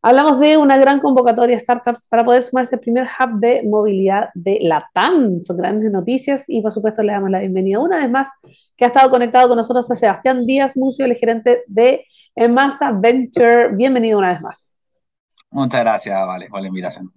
[0.00, 4.28] Hablamos de una gran convocatoria de startups para poder sumarse al primer hub de movilidad
[4.32, 5.40] de la TAM.
[5.42, 8.28] Son grandes noticias y por supuesto le damos la bienvenida una vez más
[8.76, 12.04] que ha estado conectado con nosotros a Sebastián Díaz Mucio, el gerente de
[12.36, 13.74] Emasa Venture.
[13.74, 14.72] Bienvenido una vez más.
[15.50, 17.12] Muchas gracias, Vale, por la invitación.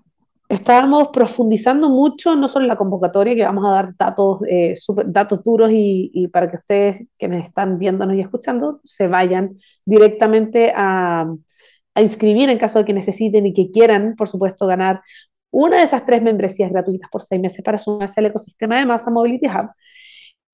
[0.50, 4.74] Estábamos profundizando mucho, no solo en la convocatoria, que vamos a dar datos, eh,
[5.06, 10.74] datos duros y, y, para que ustedes, quienes están viéndonos y escuchando, se vayan directamente
[10.76, 11.26] a,
[11.96, 15.02] a inscribir en caso de que necesiten y que quieran, por supuesto, ganar
[15.52, 19.12] una de esas tres membresías gratuitas por seis meses para sumarse al ecosistema de Masa
[19.12, 19.70] Mobility Hub.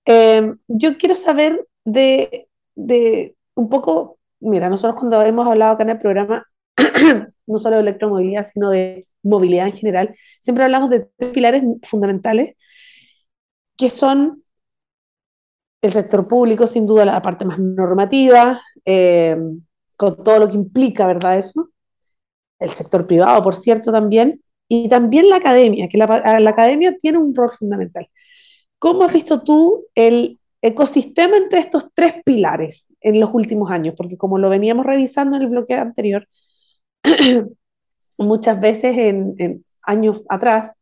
[0.06, 5.91] Eh, yo quiero saber de, de, un poco, mira, nosotros cuando hemos hablado acá en
[5.91, 6.45] el programa,
[7.47, 12.56] no solo de electromovilidad, sino de movilidad en general, siempre hablamos de tres pilares fundamentales
[13.78, 14.43] que son
[15.82, 19.38] el sector público, sin duda la parte más normativa, eh,
[19.97, 21.38] con todo lo que implica, ¿verdad?
[21.39, 21.69] Eso.
[22.60, 24.41] El sector privado, por cierto, también.
[24.69, 28.10] Y también la academia, que la, la academia tiene un rol fundamental.
[28.79, 33.95] ¿Cómo has visto tú el ecosistema entre estos tres pilares en los últimos años?
[33.97, 36.27] Porque como lo veníamos revisando en el bloque anterior,
[38.17, 40.73] muchas veces en, en, años atrás,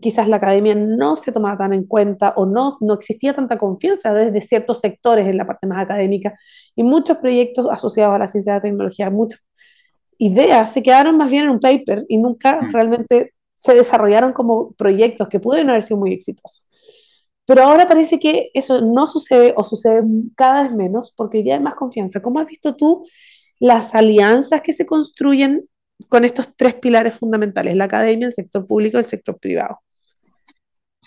[0.00, 4.14] quizás la academia no se tomaba tan en cuenta o no, no existía tanta confianza
[4.14, 6.38] desde ciertos sectores en la parte más académica
[6.74, 9.40] y muchos proyectos asociados a la ciencia y la tecnología, muchas
[10.18, 12.72] ideas se quedaron más bien en un paper y nunca mm.
[12.72, 16.66] realmente se desarrollaron como proyectos que pudieron haber sido muy exitosos.
[17.46, 20.02] Pero ahora parece que eso no sucede o sucede
[20.36, 22.20] cada vez menos porque ya hay más confianza.
[22.20, 23.04] ¿Cómo has visto tú
[23.58, 25.68] las alianzas que se construyen
[26.08, 29.80] con estos tres pilares fundamentales, la academia, el sector público y el sector privado?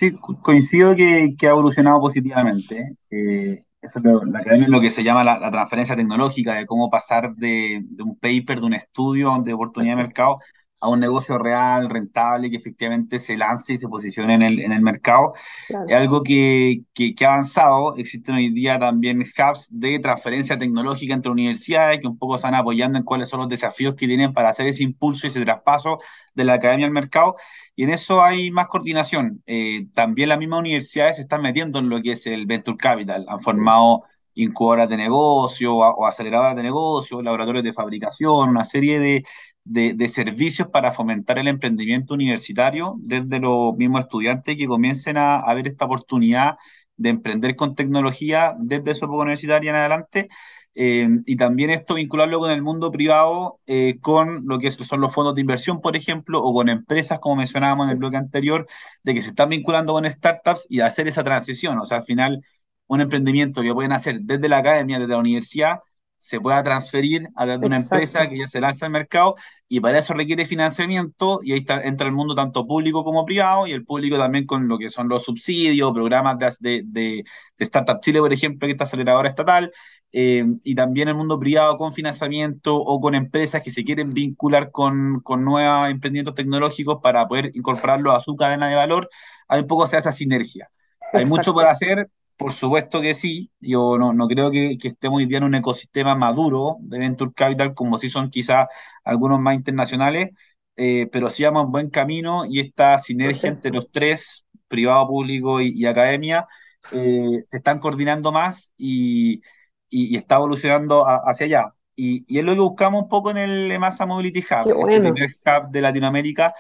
[0.02, 2.96] Sí, coincido que, que ha evolucionado positivamente.
[3.12, 6.56] Eh, eso es lo, la academia es lo que se llama la, la, transferencia tecnológica,
[6.56, 10.40] de cómo pasar de, de, un paper, de un estudio de oportunidad de mercado
[10.82, 14.72] a un negocio real, rentable, que efectivamente se lance y se posicione en el, en
[14.72, 15.34] el mercado.
[15.68, 15.86] Claro.
[15.88, 17.96] Es algo que, que, que, ha avanzado.
[17.98, 22.98] Existen hoy día también hubs de transferencia tecnológica entre universidades que un poco están apoyando
[22.98, 26.00] en cuáles son los desafíos que tienen para hacer ese impulso y ese traspaso
[26.34, 27.36] de la academia al mercado.
[27.76, 29.44] Y en eso hay más coordinación.
[29.46, 33.26] Eh, también las mismas universidades se están metiendo en lo que es el Venture Capital.
[33.28, 39.24] Han formado incubadoras de negocio o aceleradoras de negocio, laboratorios de fabricación, una serie de,
[39.64, 45.38] de, de, servicios para fomentar el emprendimiento universitario desde los mismos estudiantes que comiencen a,
[45.38, 46.56] a ver esta oportunidad
[46.98, 50.30] de emprender con tecnología desde su época universitaria en adelante.
[50.74, 55.14] Eh, y también esto vincularlo con el mundo privado, eh, con lo que son los
[55.14, 58.68] fondos de inversión, por ejemplo, o con empresas, como mencionábamos en el bloque anterior,
[59.04, 61.78] de que se están vinculando con startups y hacer esa transición.
[61.80, 62.42] O sea, al final,
[62.88, 65.80] un emprendimiento que pueden hacer desde la academia, desde la universidad,
[66.22, 67.96] se pueda transferir a través de una Exacto.
[67.96, 69.36] empresa que ya se lanza al mercado
[69.68, 73.66] y para eso requiere financiamiento y ahí está, entra el mundo tanto público como privado
[73.66, 77.24] y el público también con lo que son los subsidios, programas de, de,
[77.58, 79.72] de Startup Chile, por ejemplo, que está aceleradora estatal,
[80.12, 84.70] eh, y también el mundo privado con financiamiento o con empresas que se quieren vincular
[84.70, 89.10] con, con nuevos emprendimientos tecnológicos para poder incorporarlo a su cadena de valor,
[89.48, 90.70] hay un poco se hace esa sinergia.
[91.00, 91.18] Exacto.
[91.18, 95.18] Hay mucho por hacer, por supuesto que sí, yo no, no creo que, que, estemos
[95.18, 98.68] hoy día en un ecosistema maduro de Venture Capital como si son quizás
[99.04, 100.32] algunos más internacionales,
[100.76, 103.68] eh, pero sí vamos en buen camino y esta sinergia Perfecto.
[103.70, 106.48] entre los tres, privado, público y, y academia,
[106.92, 109.36] eh, se están coordinando más y,
[109.90, 111.74] y, y está evolucionando a, hacia allá.
[111.96, 115.10] Y, y, es lo que buscamos un poco en el Masa Mobility Hub, Qué bueno.
[115.10, 116.54] el primer hub de Latinoamérica.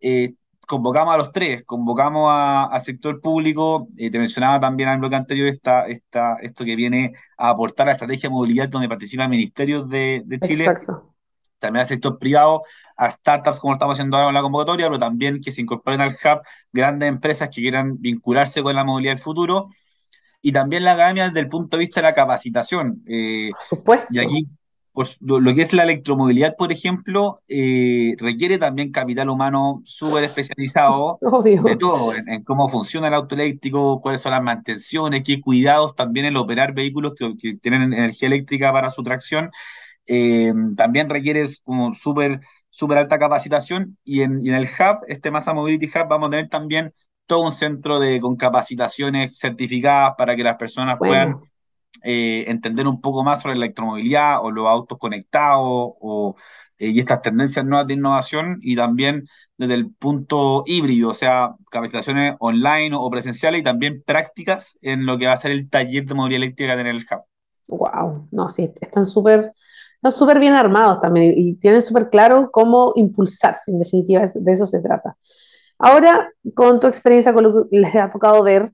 [0.00, 0.34] Eh,
[0.66, 5.16] convocamos a los tres, convocamos a, sector público, eh, te mencionaba también en el bloque
[5.16, 9.30] anterior esta, esta, esto que viene a aportar a la estrategia de movilidad donde participan
[9.30, 11.14] ministerios de, de Chile, Exacto.
[11.58, 12.64] también al sector privado,
[12.96, 16.10] a startups como estamos haciendo ahora con la convocatoria, pero también que se incorporen al
[16.10, 19.68] hub grandes empresas que quieran vincularse con la movilidad del futuro,
[20.42, 23.02] y también la academia desde el punto de vista de la capacitación.
[23.06, 24.08] Eh, Por supuesto.
[24.12, 24.48] Y aquí
[24.96, 31.18] pues lo, que es la electromovilidad, por ejemplo, eh, requiere también capital humano súper especializado
[31.20, 31.62] Obvio.
[31.64, 35.94] de todo, en, en, cómo funciona el auto eléctrico, cuáles son las mantenciones, qué cuidados,
[35.94, 39.50] también el operar vehículos que, que tienen energía eléctrica para su tracción.
[40.06, 45.30] Eh, también requiere como súper súper alta capacitación y en, y en, el hub, este
[45.30, 46.94] Massa Mobility Hub, vamos a tener también
[47.26, 51.36] todo un centro de, con capacitaciones certificadas para que las personas bueno.
[51.36, 51.50] puedan
[52.02, 56.36] eh, entender un poco más sobre la electromovilidad o los autos conectados o,
[56.78, 61.54] eh, y estas tendencias nuevas de innovación y también desde el punto híbrido, o sea,
[61.70, 66.04] capacitaciones online o presenciales y también prácticas en lo que va a ser el taller
[66.04, 67.24] de movilidad eléctrica en el hub.
[67.68, 69.52] Wow, no, sí, están súper
[69.96, 74.66] están súper bien armados también y tienen súper claro cómo impulsarse, en definitiva, de eso
[74.66, 75.16] se trata.
[75.78, 78.72] Ahora, con tu experiencia con lo que les ha tocado ver,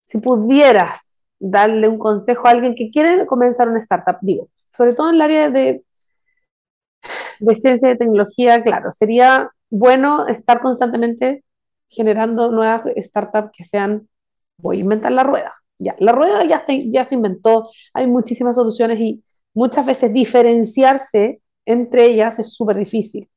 [0.00, 1.13] si pudieras
[1.44, 5.22] darle un consejo a alguien que quiere comenzar una startup, digo, sobre todo en el
[5.22, 5.84] área de,
[7.54, 11.44] ciencia y tecnología, claro, sería bueno estar constantemente
[11.88, 14.08] generando nuevas startups que sean,
[14.56, 15.54] voy a inventar la rueda.
[15.78, 22.06] Ya, la rueda ya, ya se inventó, hay muchísimas soluciones y muchas veces diferenciarse entre
[22.06, 23.28] ellas es súper difícil.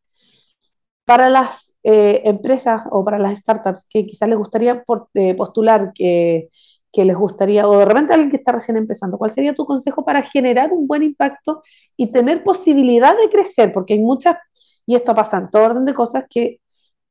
[1.06, 6.50] Para las eh, empresas o para las startups que quizás les gustaría eh, postular, que,
[6.91, 10.04] que, les gustaría, o de repente alguien que está recién empezando, ¿cuál sería tu consejo
[10.04, 11.62] para generar un buen impacto
[11.95, 13.73] y tener posibilidad de crecer?
[13.73, 14.38] Porque hay muchas,
[14.86, 16.60] y esto pasa en todo orden de cosas, que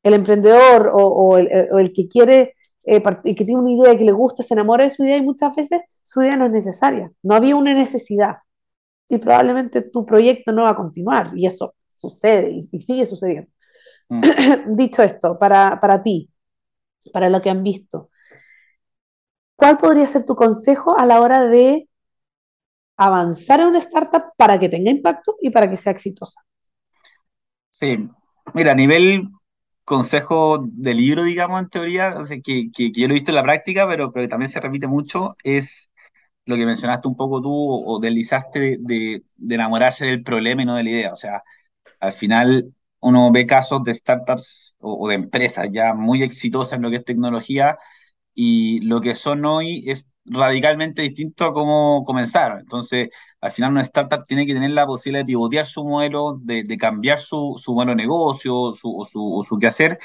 [0.03, 4.05] el emprendedor o, o, el, o el, que quiere eh, que tiene una idea que
[4.05, 7.11] le gusta, se enamora de su idea y muchas veces su idea no es necesaria,
[7.23, 8.37] no había una necesidad
[9.09, 13.51] y probablemente tu proyecto no va a continuar y eso sucede y, y sigue sucediendo.
[14.09, 14.21] Mm.
[14.77, 16.31] Dicho esto, para, para ti,
[17.13, 18.11] para lo que han visto,
[19.57, 21.89] ¿cuál podría ser tu consejo a la hora de
[22.97, 26.41] avanzar en una startup para que tenga impacto y para que sea exitosa?
[27.69, 28.09] Sí,
[28.55, 29.29] mira, a nivel
[29.85, 33.43] consejo de libro, digamos, en teoría, que, que, que, yo lo he visto en la
[33.43, 35.91] práctica, pero, pero también se repite mucho, es
[36.47, 40.65] lo que mencionaste un poco tú o, deslizaste de, de, de, enamorarse del problema y
[40.65, 41.13] no de la idea.
[41.13, 41.43] O sea,
[42.01, 46.83] al final uno ve casos de startups o, o de empresas ya muy exitosas en
[46.83, 47.79] lo que es tecnología
[48.37, 52.61] y lo que son hoy es radicalmente distinto a cómo comenzaron.
[52.61, 53.11] Entonces,
[53.43, 56.79] al final una startup tiene que tener la posibilidad de pivotear su modelo, de, de
[56.79, 59.99] cambiar su, su modelo de negocio su, o, su, o su quehacer,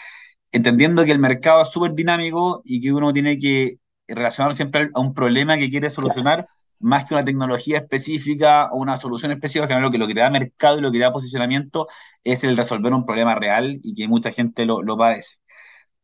[0.52, 5.00] entendiendo que el mercado es súper dinámico y que uno tiene que relacionar siempre a
[5.02, 6.50] un problema que quiere solucionar, claro.
[6.80, 10.30] más que una tecnología específica o una solución específica, lo que, lo que te da
[10.30, 11.88] mercado y lo que te da posicionamiento
[12.24, 15.38] es el resolver un problema real y que mucha gente lo, lo padece.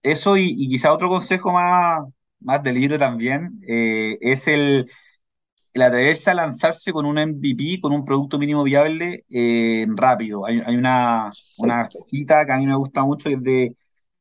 [0.03, 2.01] Eso y, y quizá otro consejo más,
[2.39, 4.89] más del libro también, eh, es el,
[5.73, 10.45] el, atreverse a lanzarse con un MVP, con un producto mínimo viable eh, rápido.
[10.45, 13.75] Hay, hay una, una, cita que a mí me gusta mucho, es de,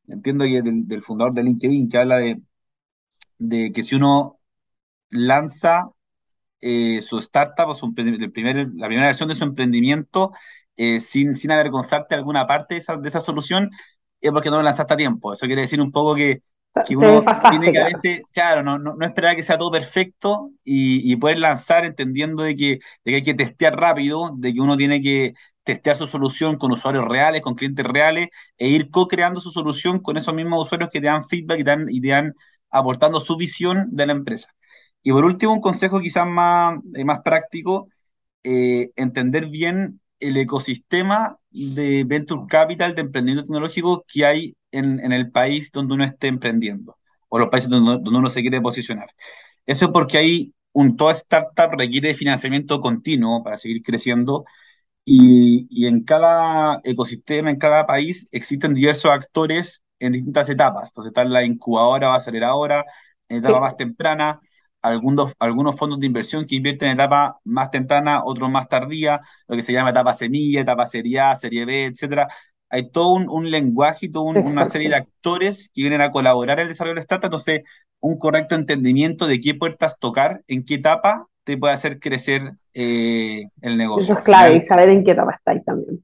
[0.08, 2.40] entiendo que es del, del, fundador de LinkedIn, que habla de,
[3.38, 4.38] de que si uno
[5.10, 5.90] lanza
[6.60, 10.32] eh, su startup o su el primer, la primera versión de su emprendimiento
[10.76, 13.70] eh, sin, sin avergonzarte alguna parte de esa, de esa solución,
[14.20, 15.32] es porque no lo lanzaste a tiempo.
[15.32, 16.42] Eso quiere decir un poco que
[16.84, 20.50] que uno tiene que a veces, claro, no, no, no, esperar que sea todo perfecto
[20.64, 24.60] y, y poder lanzar entendiendo de que, de que hay que testear rápido, de que
[24.60, 25.34] uno tiene que
[25.64, 30.16] testear su solución con usuarios reales, con clientes reales, e ir co-creando su solución con
[30.16, 32.34] esos mismos usuarios que te dan feedback y te dan, y te dan
[32.70, 34.48] aportando su visión de la empresa.
[35.02, 37.88] Y por último, un consejo quizás más, eh, más práctico,
[38.44, 45.12] eh, entender bien el ecosistema de venture capital, de emprendimiento tecnológico que hay en, en,
[45.12, 49.08] el país donde uno esté emprendiendo o los países donde, donde uno se quiere posicionar.
[49.66, 54.44] Eso es porque hay un, toda startup requiere financiamiento continuo para seguir creciendo
[55.04, 60.90] y, y, en cada ecosistema, en cada país, existen diversos actores en distintas etapas.
[60.90, 62.84] Entonces está la incubadora o aceleradora,
[63.28, 63.60] en etapa sí.
[63.60, 64.40] más temprana,
[64.82, 69.56] algunos, algunos fondos de inversión que invierten en etapa más temprana, otros más tardía, lo
[69.56, 72.28] que se llama etapa semilla, etapa serie A, serie B, etcétera
[72.68, 76.10] hay todo un, un lenguaje y toda un, una serie de actores que vienen a
[76.10, 77.62] colaborar en el desarrollo de la startup, entonces
[78.00, 82.42] un correcto entendimiento de qué puertas tocar, en qué etapa te puede hacer crecer
[82.74, 84.02] eh, el negocio.
[84.02, 86.00] Eso es clave, y saber en qué etapa está ahí también.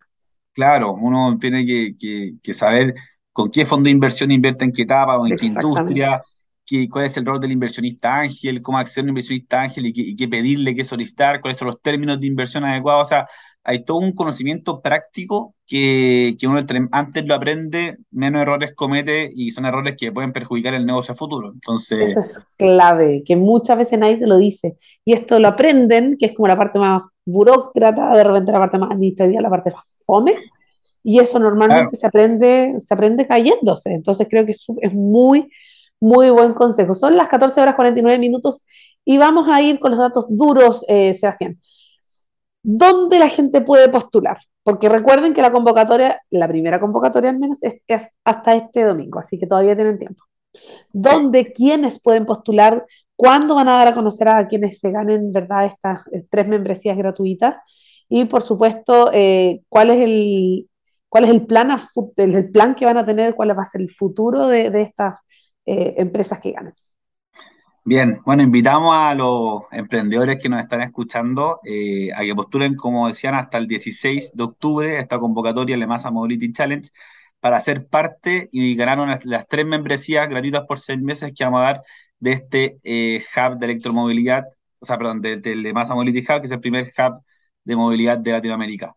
[0.52, 2.94] Claro, uno tiene que, que, que, saber
[3.32, 6.22] con qué fondo de inversión invierte en qué etapa o en qué industria,
[6.64, 9.92] qué, cuál es el rol del inversionista ángel, cómo acceder a un inversionista ángel y
[9.92, 13.06] qué, y qué pedirle, qué solicitar, cuáles son los términos de inversión adecuados.
[13.06, 13.28] O sea,
[13.64, 16.60] hay todo un conocimiento práctico que, que, uno
[16.90, 21.16] antes lo aprende, menos errores comete y son errores que pueden perjudicar el negocio a
[21.16, 21.52] futuro.
[21.52, 22.10] Entonces...
[22.10, 24.76] Eso es clave, que muchas veces nadie te lo dice.
[25.04, 28.78] Y esto lo aprenden, que es como la parte más burócrata, de repente la parte
[28.78, 30.34] más administrativa, la parte más fome.
[31.04, 31.96] Y eso normalmente claro.
[31.96, 33.94] se, aprende, se aprende cayéndose.
[33.94, 35.48] Entonces creo que es, es muy,
[36.00, 36.94] muy buen consejo.
[36.94, 38.66] Son las 14 horas 49 minutos
[39.04, 41.58] y vamos a ir con los datos duros, eh, Sebastián.
[42.62, 44.38] ¿Dónde la gente puede postular?
[44.62, 49.18] Porque recuerden que la convocatoria, la primera convocatoria al menos, es, es hasta este domingo,
[49.18, 50.24] así que todavía tienen tiempo.
[50.92, 52.86] ¿Dónde, quiénes pueden postular?
[53.16, 56.96] ¿Cuándo van a dar a conocer a quienes se ganen, verdad, estas eh, tres membresías
[56.96, 57.56] gratuitas?
[58.08, 60.68] Y por supuesto, eh, ¿cuál es el,
[61.08, 61.80] cuál es el plan, a,
[62.16, 65.16] el, plan que van a tener, cuál va a ser el futuro de, de estas
[65.66, 66.74] eh, empresas que ganen?
[67.84, 73.08] Bien, bueno, invitamos a los emprendedores que nos están escuchando eh, a que postulen, como
[73.08, 76.90] decían, hasta el 16 de octubre esta convocatoria, la Masa Mobility Challenge,
[77.40, 81.60] para ser parte y ganar las, las tres membresías gratuitas por seis meses que vamos
[81.60, 81.82] a dar
[82.20, 84.44] de este eh, hub de electromovilidad,
[84.78, 87.24] o sea, perdón, del de, de Masa Mobility Hub, que es el primer hub
[87.64, 88.94] de movilidad de Latinoamérica.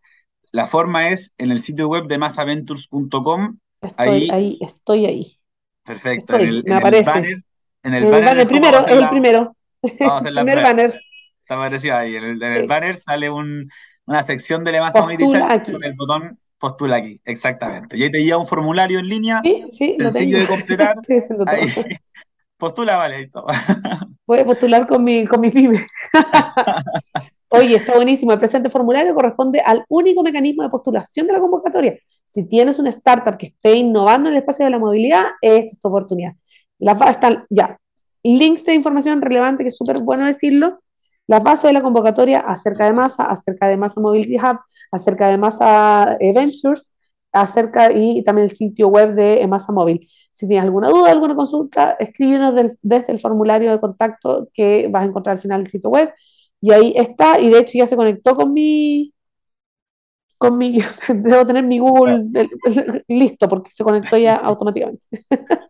[0.51, 3.57] La forma es en el sitio web de masaventures.com.
[3.81, 5.39] Estoy ahí, ahí, estoy ahí.
[5.83, 6.35] Perfecto.
[6.35, 7.09] Estoy, en el, me en aparece.
[7.09, 7.43] El banner,
[7.85, 9.55] en el, el banner, banner primero, es el primero.
[9.99, 11.01] Vamos a hacer la primer banner.
[11.41, 12.15] Está aparecido ahí.
[12.15, 12.67] En el, en el Sí.
[12.67, 13.69] banner sale un,
[14.05, 17.19] una sección de la masa Postula con el botón postula aquí.
[17.25, 17.97] Exactamente.
[17.97, 20.51] Y ahí te lleva un formulario en línea, Sí, sí, lo sencillo tengo.
[20.51, 20.95] de completar.
[21.47, 21.67] Ahí
[22.57, 23.45] postula, vale, ahí todo.
[24.25, 25.85] Voy a postular con mi, con mi pyme.
[27.49, 28.31] Oye, está buenísimo.
[28.33, 31.95] El presente formulario corresponde al único mecanismo de postulación de la convocatoria.
[32.25, 35.79] Si tienes una startup que esté innovando en el espacio de la movilidad, esta es
[35.79, 36.33] tu oportunidad.
[36.79, 37.77] Las están ya.
[38.23, 40.79] Links de información relevante, que es súper bueno decirlo.
[41.27, 44.59] Las bases de la convocatoria acerca de Masa, acerca de Masa Mobility Hub,
[44.91, 46.93] acerca de Masa eh, Ventures,
[47.31, 49.99] acerca y también el sitio web de eh, Masa Móvil.
[50.31, 55.03] Si tienes alguna duda, alguna consulta, escríbenos del, desde el formulario de contacto que vas
[55.03, 56.13] a encontrar al final del sitio web.
[56.61, 59.13] Y ahí está, y de hecho ya se conectó con mi,
[60.37, 65.05] con mi, debo tener mi Google el- el- listo porque se conectó ya automáticamente.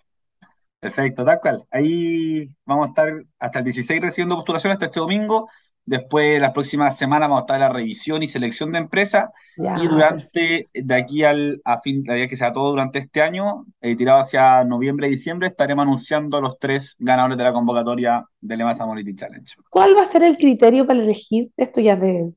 [0.86, 1.64] Perfecto, tal cual.
[1.72, 5.50] Ahí vamos a estar hasta el 16 recibiendo postulaciones hasta este domingo.
[5.84, 9.30] Después, las próximas semanas, vamos a estar en la revisión y selección de empresas.
[9.58, 13.66] Y durante, de aquí al, a fin, la idea que sea todo durante este año,
[13.82, 18.62] eh, tirado hacia noviembre y diciembre, estaremos anunciando los tres ganadores de la convocatoria del
[18.62, 19.56] EMASA Mobility Challenge.
[19.72, 21.50] ¿Cuál va a ser el criterio para elegir?
[21.58, 22.32] Esto ya es de,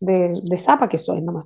[0.00, 1.44] de, de Zapa que soy nomás.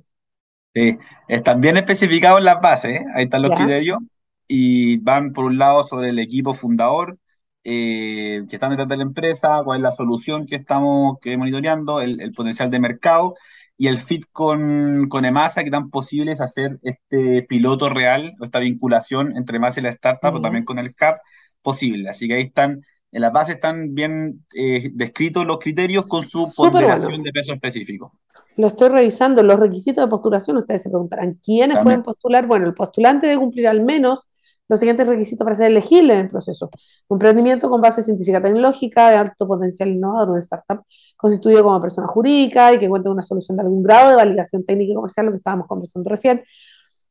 [0.73, 0.97] Eh,
[1.27, 3.05] están bien especificados en las bases, ¿eh?
[3.13, 3.99] Ahí están los criterios.
[4.47, 7.17] Y van por un lado sobre el equipo fundador,
[7.63, 11.99] eh, que están detrás de la empresa, cuál es la solución que estamos que monitoreando,
[12.01, 13.35] el, el potencial de mercado
[13.77, 18.45] y el fit con, con EMASA, que tan posible es hacer este piloto real, o
[18.45, 20.41] esta vinculación entre EMASA y la startup, o Ya.
[20.41, 21.15] también con el hub,
[21.61, 22.09] posible.
[22.09, 26.45] Así que ahí están, en las bases están bien eh, descritos los criterios con su
[26.45, 27.23] Súper ponderación bueno.
[27.23, 28.13] de peso específico.
[28.55, 29.43] Lo estoy revisando.
[29.43, 31.83] Los requisitos de postulación, ustedes se preguntarán, ¿quiénes También.
[31.83, 32.47] pueden postular?
[32.47, 34.27] Bueno, el postulante debe cumplir al menos
[34.67, 36.69] los siguientes requisitos para ser elegible en el proceso.
[37.07, 40.83] Un emprendimiento con base científica tecnológica de alto potencial innovador, una startup
[41.17, 44.63] constituido como persona jurídica y que cuente con una solución de algún grado de validación
[44.65, 46.43] técnica y comercial, lo que estábamos conversando recién.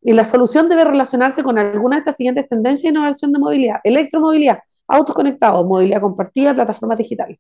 [0.03, 3.77] Y la solución debe relacionarse con alguna de estas siguientes tendencias de innovación de movilidad.
[3.85, 7.39] Electromovilidad, autos conectados, movilidad compartida, plataformas digitales.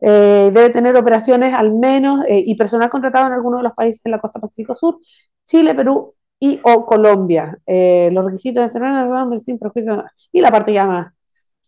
[0.00, 4.02] Eh, debe tener operaciones al menos eh, y personal contratado en alguno de los países
[4.02, 4.98] de la costa Pacífico Sur,
[5.44, 6.14] Chile, Perú
[6.44, 7.56] y o Colombia.
[7.66, 11.12] Eh, los requisitos de tener sin prejuicio y la parte ya más,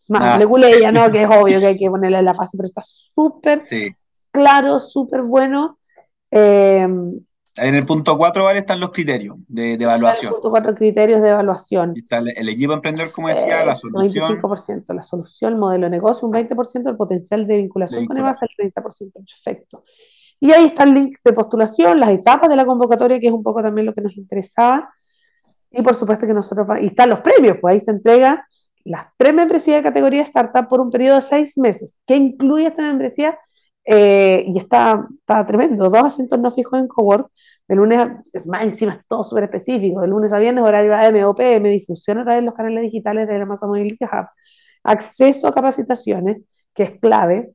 [0.08, 0.38] más Ah.
[0.38, 1.02] leguleya, ¿no?
[1.12, 3.88] Que es obvio que hay que ponerle en la fase, pero está súper Sí.
[4.32, 5.78] claro, súper bueno.
[6.32, 6.82] Eh,
[7.56, 8.58] En el punto 4, ¿vale?
[8.58, 10.32] Están los criterios de, de evaluación.
[10.32, 11.94] punto cuatro criterios de evaluación.
[11.96, 14.40] Está el, el equipo emprendedor, como decía, la Eh, solución.
[14.40, 18.18] 25%, la solución, el modelo de negocio, un 20%, el potencial de vinculación De con
[18.18, 19.84] EMASA, el 30%, perfecto.
[20.44, 23.42] Y ahí está el link de postulación, las etapas de la convocatoria, que es un
[23.42, 24.92] poco también lo que nos interesaba.
[25.70, 28.46] Y por supuesto que nosotros, y están los premios, pues ahí se entrega
[28.84, 31.98] las tres membresías de categoría startup por un periodo de seis meses.
[32.06, 33.38] ¿Qué incluye esta membresía?
[33.86, 37.30] Eh, y está, está tremendo, dos asientos no fijos en cowork,
[37.66, 41.24] de lunes a, más encima es todo súper específico, de lunes a viernes, horario AM
[41.24, 44.26] o PM, difusión a través de los canales digitales de la Masa Mobility Hub,
[44.82, 46.42] acceso a capacitaciones,
[46.74, 47.54] que es clave,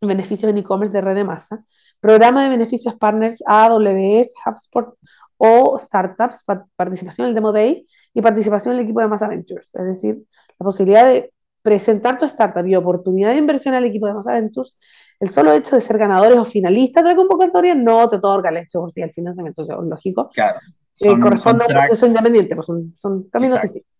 [0.00, 1.64] beneficios en e-commerce de red de masa,
[2.00, 4.94] programa de beneficios partners AWS, HubSpot
[5.36, 9.28] o startups, pa- participación en el Demo Day y participación en el equipo de Masa
[9.28, 10.18] Ventures, es decir,
[10.58, 11.32] la posibilidad de
[11.62, 14.78] presentar tu startup y oportunidad de inversión al equipo de Masa Ventures,
[15.20, 18.58] el solo hecho de ser ganadores o finalistas de la convocatoria no te otorga el
[18.58, 20.58] hecho por sí el financiamiento, es lógico, Claro.
[21.00, 23.74] eh, corresponde son a un proceso independiente, pues son, son caminos Exacto.
[23.74, 23.97] distintos.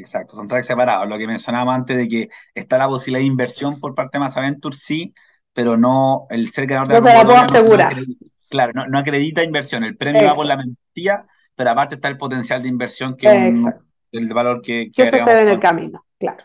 [0.00, 1.08] Exacto, son tracks separados.
[1.08, 4.40] Lo que mencionábamos antes de que está la posibilidad de inversión por parte de Massa
[4.40, 5.14] Ventures, sí,
[5.52, 7.92] pero no el ser ganador de No te la puedo no- no asegurar.
[7.92, 9.84] acredita- claro, no, no acredita inversión.
[9.84, 13.58] El premio va por la mentira, pero aparte está el potencial de inversión que es
[13.58, 13.74] un-
[14.12, 16.44] el valor que, que eso se ve en el camino, claro.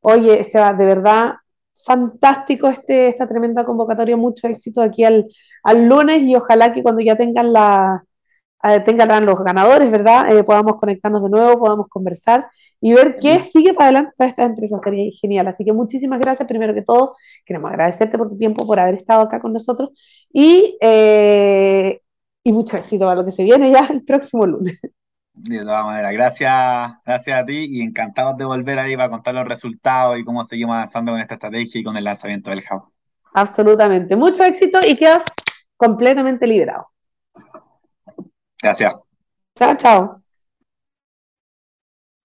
[0.00, 1.34] Oye, Seba, de verdad,
[1.84, 5.26] fantástico este, esta tremenda convocatoria, mucho éxito aquí al,
[5.64, 8.02] al lunes y ojalá que cuando ya tengan la,
[8.84, 10.36] tengan los ganadores, ¿verdad?
[10.36, 12.48] Eh, podamos conectarnos de nuevo, podamos conversar
[12.80, 14.78] y ver qué sigue para adelante para esta empresa.
[14.78, 15.46] Sería genial.
[15.48, 16.48] Así que muchísimas gracias.
[16.48, 19.90] Primero que todo, queremos agradecerte por tu tiempo, por haber estado acá con nosotros
[20.32, 22.00] y, eh,
[22.42, 24.80] y mucho éxito para lo que se viene ya el próximo lunes.
[25.32, 26.52] De todas maneras, gracias,
[27.06, 30.74] gracias a ti y encantados de volver ahí para contar los resultados y cómo seguimos
[30.74, 32.90] avanzando con esta estrategia y con el lanzamiento del hub.
[33.34, 34.16] Absolutamente.
[34.16, 35.22] Mucho éxito y quedas
[35.76, 36.88] completamente liderado.
[38.62, 38.94] Gracias.
[39.54, 40.14] Chao, chao.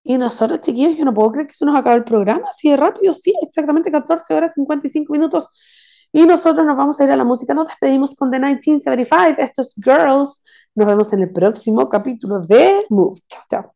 [0.03, 2.77] Y nosotros, chiquillos, yo no puedo creer que se nos acaba el programa así de
[2.77, 3.13] rápido.
[3.13, 5.49] Sí, exactamente 14 horas 55 minutos.
[6.11, 7.53] Y nosotros nos vamos a ir a la música.
[7.53, 9.41] Nos despedimos con The 1975.
[9.41, 10.43] Esto es Girls.
[10.75, 13.19] Nos vemos en el próximo capítulo de Move.
[13.27, 13.72] Chao, chao.